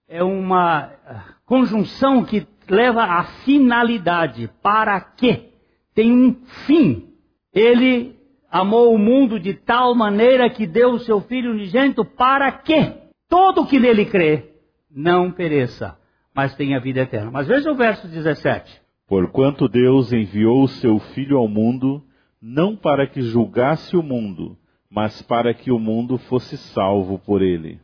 [0.08, 4.50] é uma ah, conjunção que leva à finalidade.
[4.62, 5.50] Para quê?
[5.94, 6.34] Tem um
[6.66, 7.12] fim.
[7.52, 8.16] Ele
[8.50, 12.94] amou o mundo de tal maneira que deu o seu Filho unigênito para que
[13.28, 14.57] todo que nele crê
[14.90, 15.98] não pereça,
[16.34, 17.30] mas tenha vida eterna.
[17.30, 18.80] Mas veja o verso 17.
[19.06, 22.02] Porquanto Deus enviou o seu Filho ao mundo,
[22.40, 24.56] não para que julgasse o mundo,
[24.90, 27.80] mas para que o mundo fosse salvo por ele.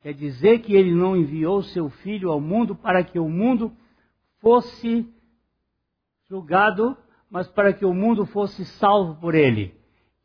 [0.00, 3.72] Quer dizer que ele não enviou seu filho ao mundo para que o mundo
[4.40, 5.06] fosse
[6.30, 6.96] julgado,
[7.30, 9.74] mas para que o mundo fosse salvo por ele.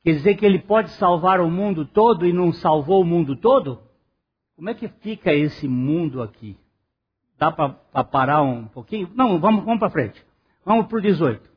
[0.03, 3.81] Quer dizer que ele pode salvar o mundo todo e não salvou o mundo todo?
[4.55, 6.57] Como é que fica esse mundo aqui?
[7.37, 9.09] Dá para parar um pouquinho?
[9.15, 10.23] Não, vamos, vamos para frente.
[10.65, 11.49] Vamos para o 18.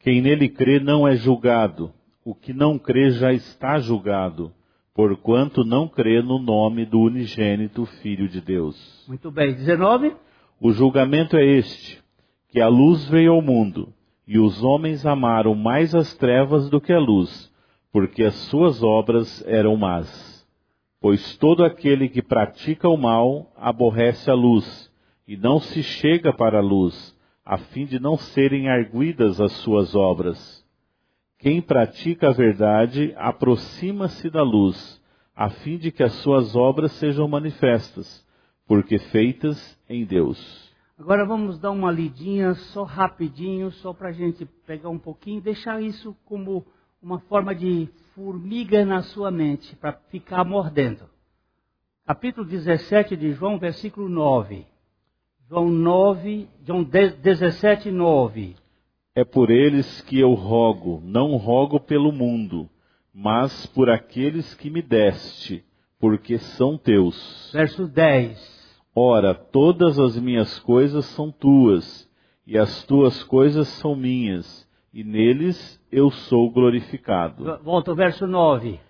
[0.00, 1.92] Quem nele crê não é julgado.
[2.24, 4.52] O que não crê já está julgado
[4.96, 9.04] porquanto não crê no nome do unigênito Filho de Deus.
[9.06, 10.16] Muito bem, 19.
[10.58, 12.02] O julgamento é este:
[12.48, 13.92] que a luz veio ao mundo,
[14.26, 17.52] e os homens amaram mais as trevas do que a luz,
[17.92, 20.35] porque as suas obras eram más.
[21.00, 24.90] Pois todo aquele que pratica o mal aborrece a luz,
[25.28, 29.94] e não se chega para a luz, a fim de não serem arguidas as suas
[29.94, 30.64] obras.
[31.38, 35.00] Quem pratica a verdade aproxima-se da luz,
[35.34, 38.26] a fim de que as suas obras sejam manifestas,
[38.66, 40.66] porque feitas em Deus.
[40.98, 45.82] Agora vamos dar uma lidinha só rapidinho, só para a gente pegar um pouquinho, deixar
[45.82, 46.64] isso como
[47.06, 51.04] uma forma de formiga na sua mente, para ficar mordendo.
[52.04, 54.66] Capítulo 17 de João, versículo 9.
[55.48, 58.56] João 9, João 17, 9.
[59.14, 62.68] É por eles que eu rogo, não rogo pelo mundo,
[63.14, 65.64] mas por aqueles que me deste,
[66.00, 67.52] porque são teus.
[67.52, 68.82] Verso 10.
[68.92, 72.10] Ora, todas as minhas coisas são tuas,
[72.44, 74.65] e as tuas coisas são minhas,
[74.96, 77.58] e neles eu sou glorificado.
[77.62, 78.80] Volta ao verso 9.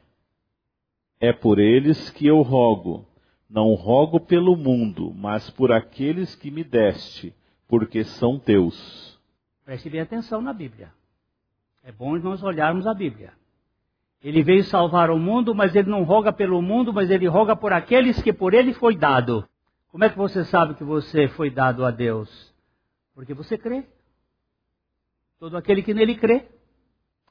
[1.19, 3.05] É por eles que eu rogo,
[3.51, 7.35] não rogo pelo mundo, mas por aqueles que me deste,
[7.67, 9.21] porque são teus.
[9.65, 10.93] Preste bem atenção na Bíblia.
[11.83, 13.33] É bom nós olharmos a Bíblia.
[14.23, 17.73] Ele veio salvar o mundo, mas ele não roga pelo mundo, mas ele roga por
[17.73, 19.45] aqueles que por ele foi dado.
[19.89, 22.55] Como é que você sabe que você foi dado a Deus?
[23.13, 23.85] Porque você crê.
[25.39, 26.47] Todo aquele que nele crê.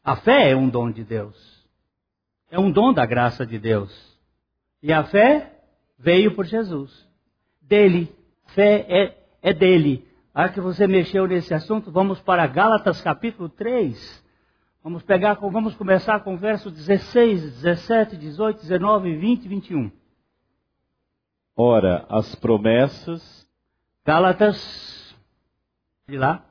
[0.04, 1.66] A fé é um dom de Deus.
[2.50, 3.92] É um dom da graça de Deus.
[4.82, 5.60] E a fé
[5.98, 7.08] veio por Jesus.
[7.62, 8.16] Dele.
[8.54, 10.08] Fé é, é dele.
[10.34, 14.24] Ah, que você mexeu nesse assunto, vamos para Gálatas capítulo 3.
[14.84, 19.92] Vamos pegar, vamos começar com versos 16, 17, 18, 19, 20 e 21.
[21.56, 23.46] Ora, as promessas
[24.06, 25.16] Gálatas,
[26.08, 26.46] de lá.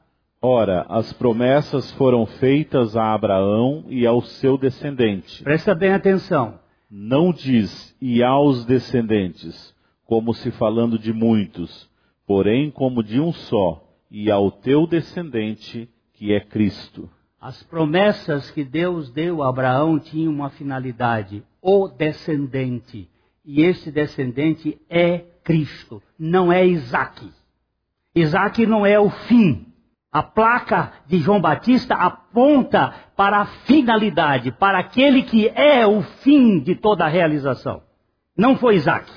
[0.47, 5.42] Ora, as promessas foram feitas a Abraão e ao seu descendente.
[5.42, 6.61] Presta bem atenção.
[6.90, 9.74] Não diz e aos descendentes,
[10.05, 11.88] como se falando de muitos,
[12.26, 17.09] porém como de um só, e ao teu descendente, que é Cristo.
[17.40, 23.09] As promessas que Deus deu a Abraão tinham uma finalidade: o descendente.
[23.47, 27.30] E esse descendente é Cristo, não é Isaac.
[28.14, 29.63] Isaac não é o fim.
[30.14, 36.60] A placa de João Batista aponta para a finalidade, para aquele que é o fim
[36.60, 37.82] de toda a realização.
[38.38, 39.10] Não foi Isaac.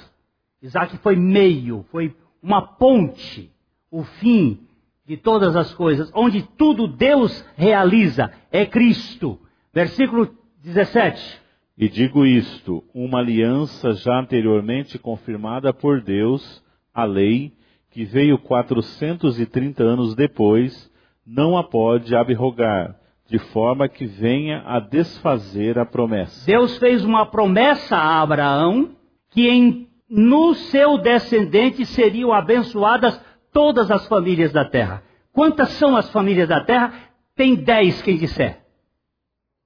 [0.60, 3.52] Isaac foi meio, foi uma ponte,
[3.92, 4.60] o fim
[5.06, 9.40] de todas as coisas, onde tudo Deus realiza, é Cristo.
[9.72, 11.40] Versículo 17.
[11.78, 17.54] E digo isto: uma aliança já anteriormente confirmada por Deus, a lei,
[17.98, 20.88] que veio 430 anos depois,
[21.26, 22.96] não a pode abrogar,
[23.28, 26.46] de forma que venha a desfazer a promessa.
[26.46, 28.92] Deus fez uma promessa a Abraão
[29.32, 33.20] que em, no seu descendente seriam abençoadas
[33.52, 35.02] todas as famílias da terra.
[35.34, 36.94] Quantas são as famílias da terra?
[37.36, 38.60] Tem dez, quem disser.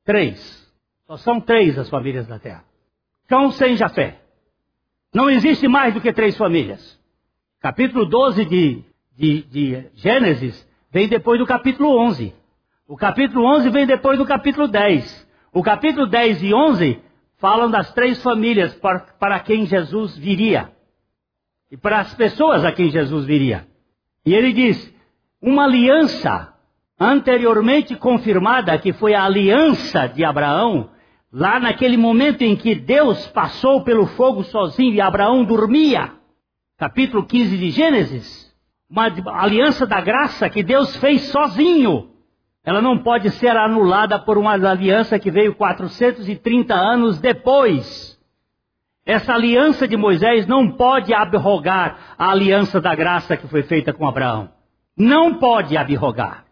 [0.06, 0.72] Três.
[1.06, 2.64] Só são três as famílias da terra.
[3.28, 4.22] Cão sem Jafé.
[5.14, 7.01] Não existe mais do que três famílias.
[7.62, 8.84] Capítulo 12 de,
[9.16, 12.34] de, de Gênesis vem depois do capítulo 11.
[12.88, 15.28] O capítulo 11 vem depois do capítulo 10.
[15.54, 17.00] O capítulo 10 e 11
[17.38, 20.72] falam das três famílias para, para quem Jesus viria.
[21.70, 23.68] E para as pessoas a quem Jesus viria.
[24.26, 24.92] E ele diz:
[25.40, 26.56] uma aliança
[27.00, 30.90] anteriormente confirmada, que foi a aliança de Abraão,
[31.32, 36.20] lá naquele momento em que Deus passou pelo fogo sozinho e Abraão dormia.
[36.82, 38.52] Capítulo 15 de Gênesis.
[38.90, 39.06] Uma
[39.40, 42.10] aliança da graça que Deus fez sozinho.
[42.66, 48.20] Ela não pode ser anulada por uma aliança que veio 430 anos depois.
[49.06, 54.08] Essa aliança de Moisés não pode abrogar a aliança da graça que foi feita com
[54.08, 54.50] Abraão.
[54.98, 56.46] Não pode abrogar.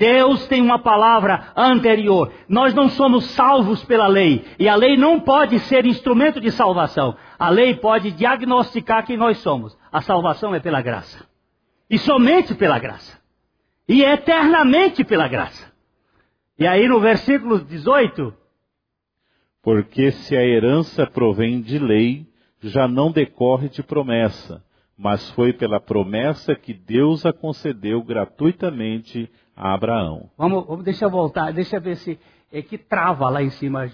[0.00, 2.32] Deus tem uma palavra anterior.
[2.48, 4.44] Nós não somos salvos pela lei.
[4.58, 7.16] E a lei não pode ser instrumento de salvação.
[7.40, 9.76] A lei pode diagnosticar quem nós somos.
[9.90, 11.26] A salvação é pela graça.
[11.88, 13.18] E somente pela graça.
[13.88, 15.72] E eternamente pela graça.
[16.58, 18.34] E aí no versículo 18.
[19.62, 22.26] Porque se a herança provém de lei,
[22.60, 24.62] já não decorre de promessa
[25.02, 30.28] mas foi pela promessa que Deus a concedeu gratuitamente a Abraão.
[30.36, 32.20] Vamos, vamos deixa eu voltar, deixa eu ver se
[32.52, 33.90] é que trava lá em cima.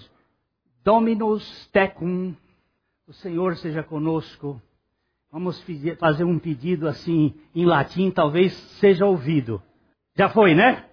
[0.82, 2.34] Dominus tecum,
[3.06, 4.60] o Senhor seja conosco.
[5.30, 5.64] Vamos
[6.00, 9.62] fazer um pedido assim em latim, talvez seja ouvido.
[10.16, 10.84] Já foi, né?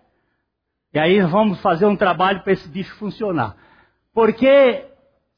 [0.94, 3.58] E aí vamos fazer um trabalho para esse bicho funcionar.
[4.14, 4.86] Porque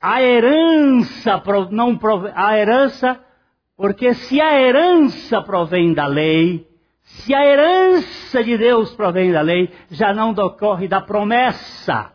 [0.01, 1.97] a herança não
[2.33, 3.23] a herança
[3.77, 6.67] porque se a herança provém da lei,
[7.03, 12.11] se a herança de Deus provém da lei, já não decorre da promessa,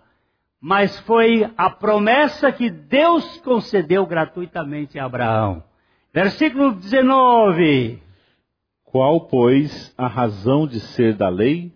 [0.61, 5.63] mas foi a promessa que Deus concedeu gratuitamente a Abraão.
[6.13, 8.03] Versículo 19.
[8.85, 11.73] Qual, pois, a razão de ser da lei?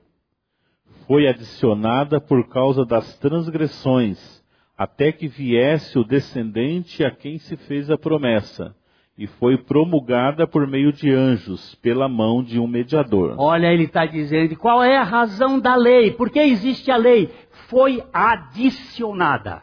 [1.06, 4.42] Foi adicionada por causa das transgressões,
[4.76, 8.74] até que viesse o descendente a quem se fez a promessa
[9.16, 13.36] e foi promulgada por meio de anjos, pela mão de um mediador.
[13.38, 17.32] Olha, ele está dizendo qual é a razão da lei, por que existe a lei?
[17.68, 19.62] Foi adicionada.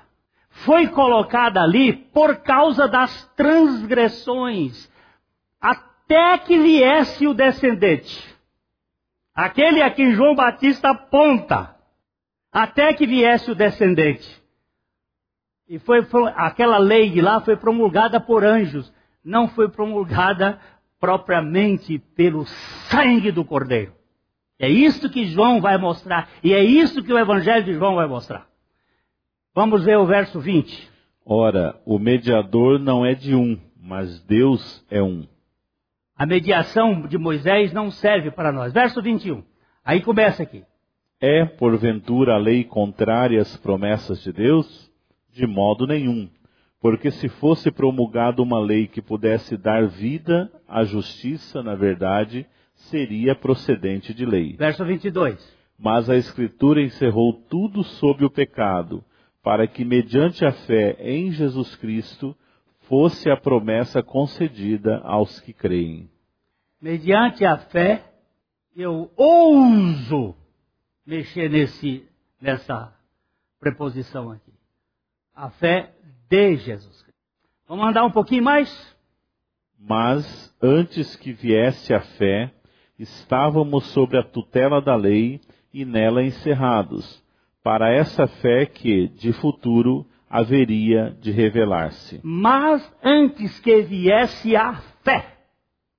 [0.50, 4.90] Foi colocada ali por causa das transgressões,
[5.60, 8.32] até que viesse o descendente.
[9.34, 11.76] Aquele a quem João Batista aponta,
[12.52, 14.42] até que viesse o descendente.
[15.68, 18.92] E foi, foi aquela lei de lá foi promulgada por anjos
[19.24, 20.60] não foi promulgada
[21.00, 22.46] propriamente pelo
[22.90, 23.94] sangue do Cordeiro.
[24.60, 28.08] É isso que João vai mostrar, e é isso que o Evangelho de João vai
[28.08, 28.48] mostrar.
[29.54, 30.90] Vamos ver o verso 20.
[31.26, 35.28] Ora, o mediador não é de um, mas Deus é um.
[36.16, 38.72] A mediação de Moisés não serve para nós.
[38.72, 39.44] Verso 21.
[39.84, 40.64] Aí começa aqui.
[41.20, 44.92] É, porventura, a lei contrária às promessas de Deus?
[45.32, 46.30] De modo nenhum.
[46.82, 53.36] Porque se fosse promulgada uma lei que pudesse dar vida à justiça, na verdade, seria
[53.36, 54.56] procedente de lei.
[54.58, 55.62] Verso 22.
[55.78, 59.04] Mas a Escritura encerrou tudo sob o pecado,
[59.44, 62.36] para que, mediante a fé em Jesus Cristo,
[62.82, 66.10] fosse a promessa concedida aos que creem.
[66.82, 68.04] Mediante a fé,
[68.76, 70.36] eu ouso
[71.06, 72.04] mexer nesse,
[72.42, 72.92] nessa
[73.60, 74.52] preposição aqui.
[75.36, 75.94] A fé
[76.32, 77.22] de Jesus Cristo.
[77.68, 78.98] Vamos andar um pouquinho mais?
[79.78, 82.54] Mas antes que viesse a fé,
[82.98, 85.42] estávamos sob a tutela da lei
[85.74, 87.22] e nela encerrados,
[87.62, 92.22] para essa fé que, de futuro, haveria de revelar-se.
[92.24, 95.38] Mas antes que viesse a fé,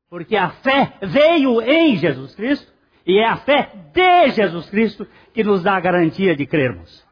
[0.09, 2.73] porque a fé veio em Jesus Cristo,
[3.07, 7.05] e é a fé de Jesus Cristo que nos dá a garantia de crermos.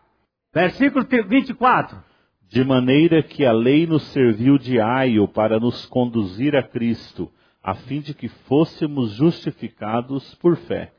[0.55, 2.10] Versículo 24.
[2.51, 7.31] De maneira que a lei nos serviu de aio para nos conduzir a Cristo,
[7.63, 10.93] a fim de que fôssemos justificados por fé.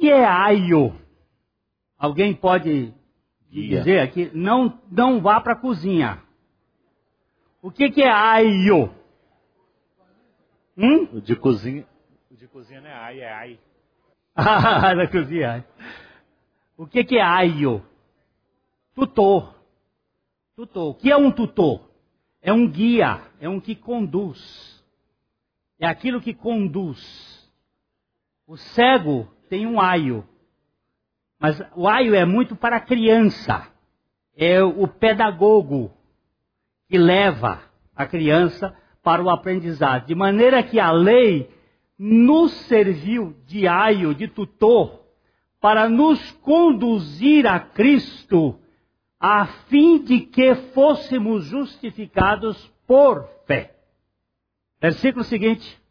[0.00, 0.92] Que é aio?
[1.96, 2.92] Alguém pode
[3.48, 3.78] Guia.
[3.78, 4.32] dizer aqui?
[4.34, 6.20] Não, não vá para a cozinha.
[7.62, 8.92] O que, que é aio?
[10.76, 11.04] Hum?
[11.12, 11.86] O de cozinha,
[12.28, 13.60] o de cozinha não é ai, é ai.
[14.34, 15.64] Ah, da cozinha.
[16.76, 17.80] O que, que é aio?
[18.92, 19.55] Tutor.
[20.56, 20.88] Tutor.
[20.88, 21.90] O que é um tutor?
[22.40, 24.82] É um guia, é um que conduz.
[25.78, 27.46] É aquilo que conduz.
[28.46, 30.26] O cego tem um aio.
[31.38, 33.70] Mas o aio é muito para a criança.
[34.34, 35.92] É o pedagogo
[36.88, 37.62] que leva
[37.94, 40.06] a criança para o aprendizado.
[40.06, 41.50] De maneira que a lei
[41.98, 45.02] nos serviu de aio, de tutor,
[45.60, 48.58] para nos conduzir a Cristo,
[49.28, 53.74] a fim de que fôssemos justificados por fé.
[54.80, 55.82] Versículo seguinte.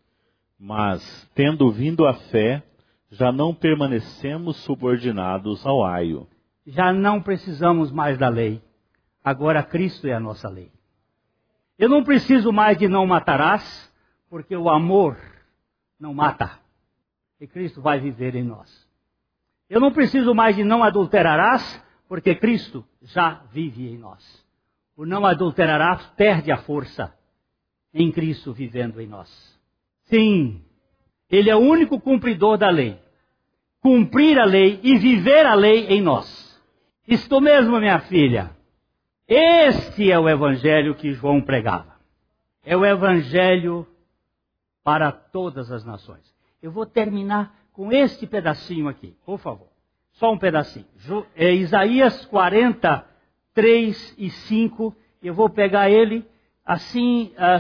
[0.58, 2.64] Mas, tendo vindo a fé,
[3.12, 6.30] já não permanecemos subordinados ao aio.
[6.66, 8.62] Já não precisamos mais da lei.
[9.22, 10.72] Agora Cristo é a nossa lei.
[11.78, 13.94] Eu não preciso mais de não matarás,
[14.30, 15.18] porque o amor
[16.00, 16.58] não mata.
[17.42, 18.88] E Cristo vai viver em nós.
[19.70, 24.46] Eu não preciso mais de não adulterarás, porque Cristo já vive em nós.
[24.96, 27.14] O não adulterarás perde a força
[27.94, 29.30] em Cristo vivendo em nós.
[30.06, 30.62] Sim,
[31.30, 32.98] Ele é o único cumpridor da lei.
[33.82, 36.46] Cumprir a lei e viver a lei em nós.
[37.08, 38.52] Isto mesmo, minha filha.
[39.28, 41.96] Este é o evangelho que João pregava.
[42.64, 43.88] É o evangelho
[44.84, 46.24] para todas as nações.
[46.62, 49.75] Eu vou terminar com este pedacinho aqui, por favor.
[50.16, 50.86] Só um pedacinho.
[51.36, 54.96] É Isaías 43 e 5.
[55.22, 56.26] Eu vou pegar ele
[56.66, 57.60] assim, ah,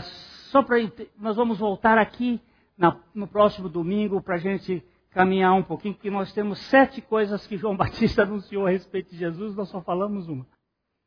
[0.51, 0.77] só para.
[1.19, 2.39] Nós vamos voltar aqui
[2.77, 7.45] na- no próximo domingo para a gente caminhar um pouquinho, porque nós temos sete coisas
[7.47, 7.75] que João
[8.11, 10.45] Batista anunciou a respeito de Jesus, nós só falamos uma.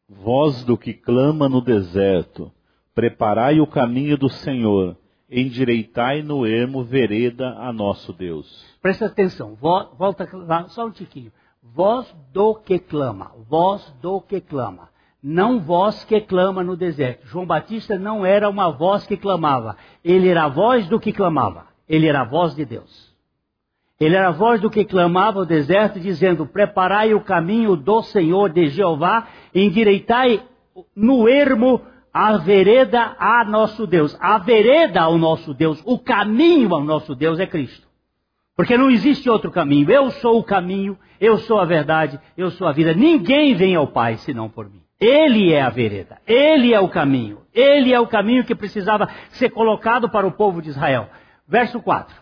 [0.09, 2.51] Voz do que clama no deserto,
[2.95, 4.97] preparai o caminho do Senhor,
[5.31, 8.65] endireitai no ermo vereda a nosso Deus.
[8.81, 11.31] Presta atenção, vo- volta lá, só um tiquinho.
[11.75, 14.89] Voz do que clama, voz do que clama.
[15.23, 17.27] Não voz que clama no deserto.
[17.27, 19.77] João Batista não era uma voz que clamava.
[20.05, 21.67] Ele era a voz do que clamava.
[21.89, 23.09] Ele era a voz de Deus.
[23.99, 28.49] Ele era a voz do que clamava o deserto, dizendo: Preparai o caminho do Senhor
[28.51, 30.43] de Jeová, endireitai
[30.95, 31.81] no ermo
[32.13, 34.17] a vereda a nosso Deus.
[34.21, 37.88] A vereda ao nosso Deus, o caminho ao nosso Deus é Cristo.
[38.59, 39.89] Porque não existe outro caminho.
[39.89, 42.93] Eu sou o caminho, eu sou a verdade, eu sou a vida.
[42.93, 44.83] Ninguém vem ao Pai senão por mim.
[45.01, 49.51] Ele é a vereda, ele é o caminho, ele é o caminho que precisava ser
[49.51, 51.09] colocado para o povo de Israel.
[51.47, 52.13] Verso 4.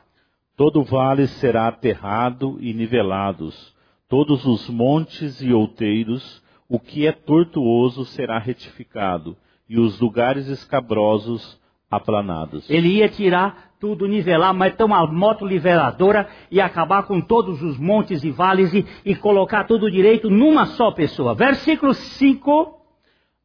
[0.59, 3.75] Todo vale será aterrado e nivelados,
[4.07, 11.59] todos os montes e outeiros, o que é tortuoso será retificado, e os lugares escabrosos
[11.91, 12.69] aplanados.
[12.69, 18.25] Ele ia tirar tudo, nivelar, meter uma moto niveladora e acabar com todos os montes
[18.25, 21.35] e vales e, e colocar tudo direito numa só pessoa.
[21.35, 22.75] Versículo 5.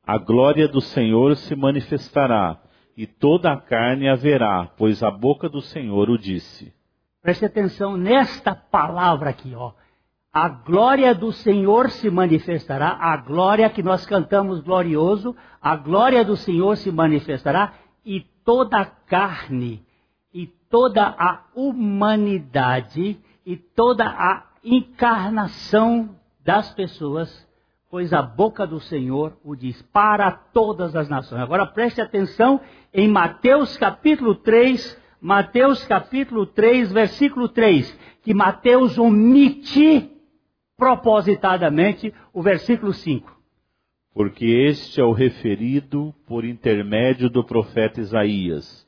[0.06, 2.60] A glória do Senhor se manifestará,
[2.98, 6.74] e toda a carne a verá, pois a boca do Senhor o disse.
[7.22, 9.72] Preste atenção nesta palavra aqui, ó.
[10.34, 16.38] A glória do Senhor se manifestará, a glória que nós cantamos glorioso, a glória do
[16.38, 17.74] Senhor se manifestará
[18.06, 19.86] e toda a carne
[20.72, 27.48] toda a humanidade e toda a encarnação das pessoas,
[27.90, 31.42] pois a boca do Senhor o diz para todas as nações.
[31.42, 32.62] Agora preste atenção
[32.94, 40.10] em Mateus capítulo 3, Mateus capítulo 3, versículo 3, que Mateus omite
[40.78, 43.40] propositadamente o versículo 5.
[44.14, 48.88] Porque este é o referido por intermédio do profeta Isaías,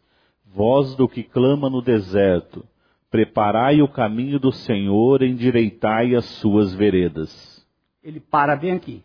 [0.53, 2.65] voz do que clama no deserto,
[3.13, 7.63] Preparai o caminho do Senhor, endireitai as suas veredas.
[8.03, 9.03] Ele para bem aqui.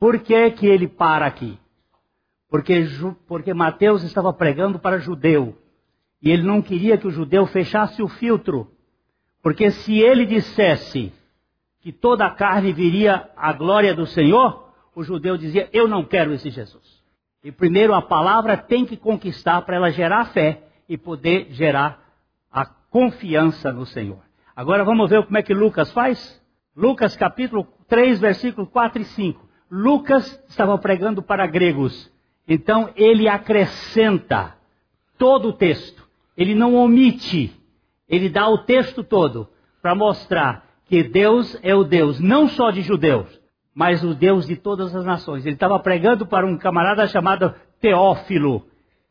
[0.00, 1.58] Por que, que ele para aqui?
[2.48, 2.86] Porque,
[3.28, 5.54] porque Mateus estava pregando para judeu.
[6.22, 8.70] E ele não queria que o judeu fechasse o filtro.
[9.42, 11.12] Porque se ele dissesse
[11.82, 16.32] que toda a carne viria à glória do Senhor, o judeu dizia: Eu não quero
[16.32, 17.02] esse Jesus.
[17.44, 22.06] E primeiro a palavra tem que conquistar para ela gerar fé e poder gerar
[22.96, 24.22] confiança no Senhor.
[24.56, 26.42] Agora vamos ver como é que Lucas faz?
[26.74, 29.46] Lucas capítulo 3, versículos 4 e 5.
[29.70, 32.10] Lucas estava pregando para gregos.
[32.48, 34.56] Então ele acrescenta
[35.18, 36.08] todo o texto.
[36.34, 37.54] Ele não omite.
[38.08, 39.46] Ele dá o texto todo
[39.82, 43.28] para mostrar que Deus é o Deus não só de judeus,
[43.74, 45.44] mas o Deus de todas as nações.
[45.44, 48.64] Ele estava pregando para um camarada chamado Teófilo,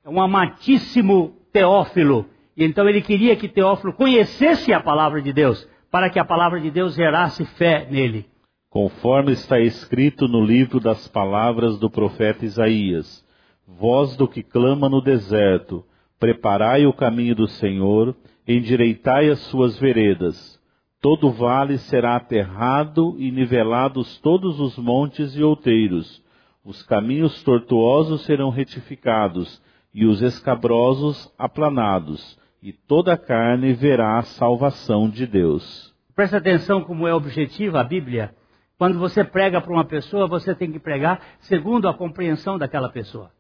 [0.04, 2.26] um amantíssimo Teófilo,
[2.58, 6.60] e então ele queria que Teófilo conhecesse a palavra de Deus, para que a palavra
[6.60, 8.26] de Deus gerasse fé nele.
[8.70, 13.26] Conforme está escrito no livro das palavras do profeta Isaías:
[13.66, 15.86] Voz do que clama no deserto,
[16.20, 18.14] preparai o caminho do Senhor,
[18.46, 20.60] endireitai as suas veredas.
[21.00, 26.22] Todo vale será aterrado e nivelados todos os montes e outeiros.
[26.66, 29.64] Os caminhos tortuosos serão retificados
[29.96, 35.96] e os escabrosos aplanados e toda a carne verá a salvação de Deus.
[36.14, 38.36] Presta atenção como é objetiva a Bíblia.
[38.78, 43.32] Quando você prega para uma pessoa, você tem que pregar segundo a compreensão daquela pessoa.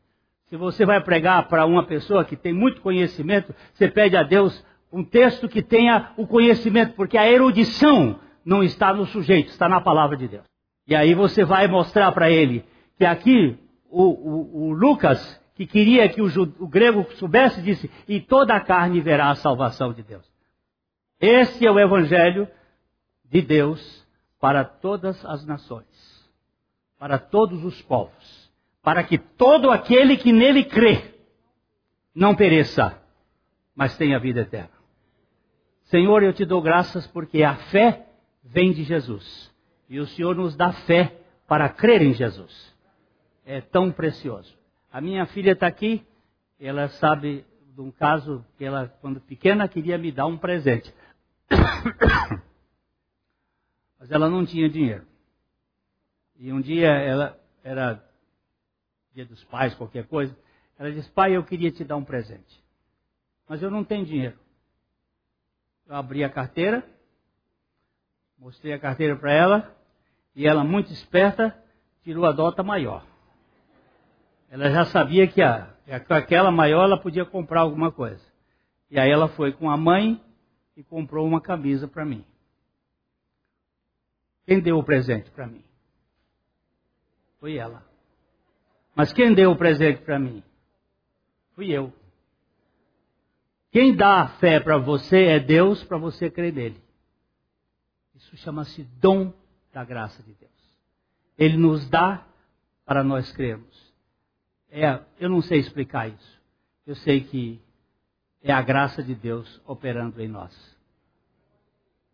[0.46, 4.64] Se você vai pregar para uma pessoa que tem muito conhecimento, você pede a Deus
[4.94, 9.82] um texto que tenha o conhecimento, porque a erudição não está no sujeito, está na
[9.82, 10.46] palavra de Deus.
[10.88, 12.64] E aí você vai mostrar para ele
[12.98, 13.58] que aqui
[13.90, 16.28] o, o, o Lucas que queria que o,
[16.60, 20.30] o grego soubesse, disse: E toda a carne verá a salvação de Deus.
[21.20, 22.48] Esse é o evangelho
[23.24, 24.06] de Deus
[24.40, 25.88] para todas as nações,
[27.00, 28.52] para todos os povos,
[28.84, 31.16] para que todo aquele que nele crê
[32.14, 33.02] não pereça,
[33.74, 34.76] mas tenha vida eterna.
[35.86, 38.08] Senhor, eu te dou graças porque a fé
[38.44, 39.54] vem de Jesus.
[39.88, 41.16] E o Senhor nos dá fé
[41.48, 42.76] para crer em Jesus.
[43.46, 44.58] É tão precioso.
[44.96, 46.08] A minha filha está aqui,
[46.58, 50.90] ela sabe de um caso que ela, quando pequena, queria me dar um presente.
[54.00, 55.06] Mas ela não tinha dinheiro.
[56.38, 58.02] E um dia ela era
[59.14, 60.34] dia dos pais, qualquer coisa.
[60.80, 62.64] Ela disse, pai, eu queria te dar um presente.
[63.50, 64.40] Mas eu não tenho dinheiro.
[65.88, 66.90] Eu abri a carteira,
[68.38, 69.78] mostrei a carteira para ela,
[70.34, 71.54] e ela, muito esperta,
[72.02, 73.06] tirou a dota maior.
[74.56, 75.42] Ela já sabia que
[76.08, 78.24] com aquela maior ela podia comprar alguma coisa.
[78.90, 80.24] E aí ela foi com a mãe
[80.78, 82.24] e comprou uma camisa para mim.
[84.46, 85.62] Quem deu o presente para mim?
[87.38, 87.86] Foi ela.
[88.96, 90.42] Mas quem deu o presente para mim?
[91.54, 91.92] Fui eu.
[93.72, 96.82] Quem dá a fé para você é Deus para você crer nele.
[98.16, 99.34] Isso chama-se dom
[99.74, 100.80] da graça de Deus.
[101.38, 102.26] Ele nos dá
[102.86, 103.85] para nós crermos.
[104.78, 106.42] É, eu não sei explicar isso.
[106.86, 107.62] Eu sei que
[108.42, 110.54] é a graça de Deus operando em nós.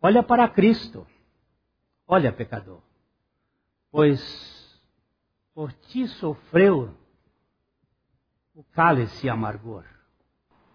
[0.00, 1.04] Olha para Cristo.
[2.06, 2.80] Olha, pecador.
[3.90, 4.20] Pois
[5.52, 6.96] por ti sofreu
[8.54, 9.84] o cálice amargor.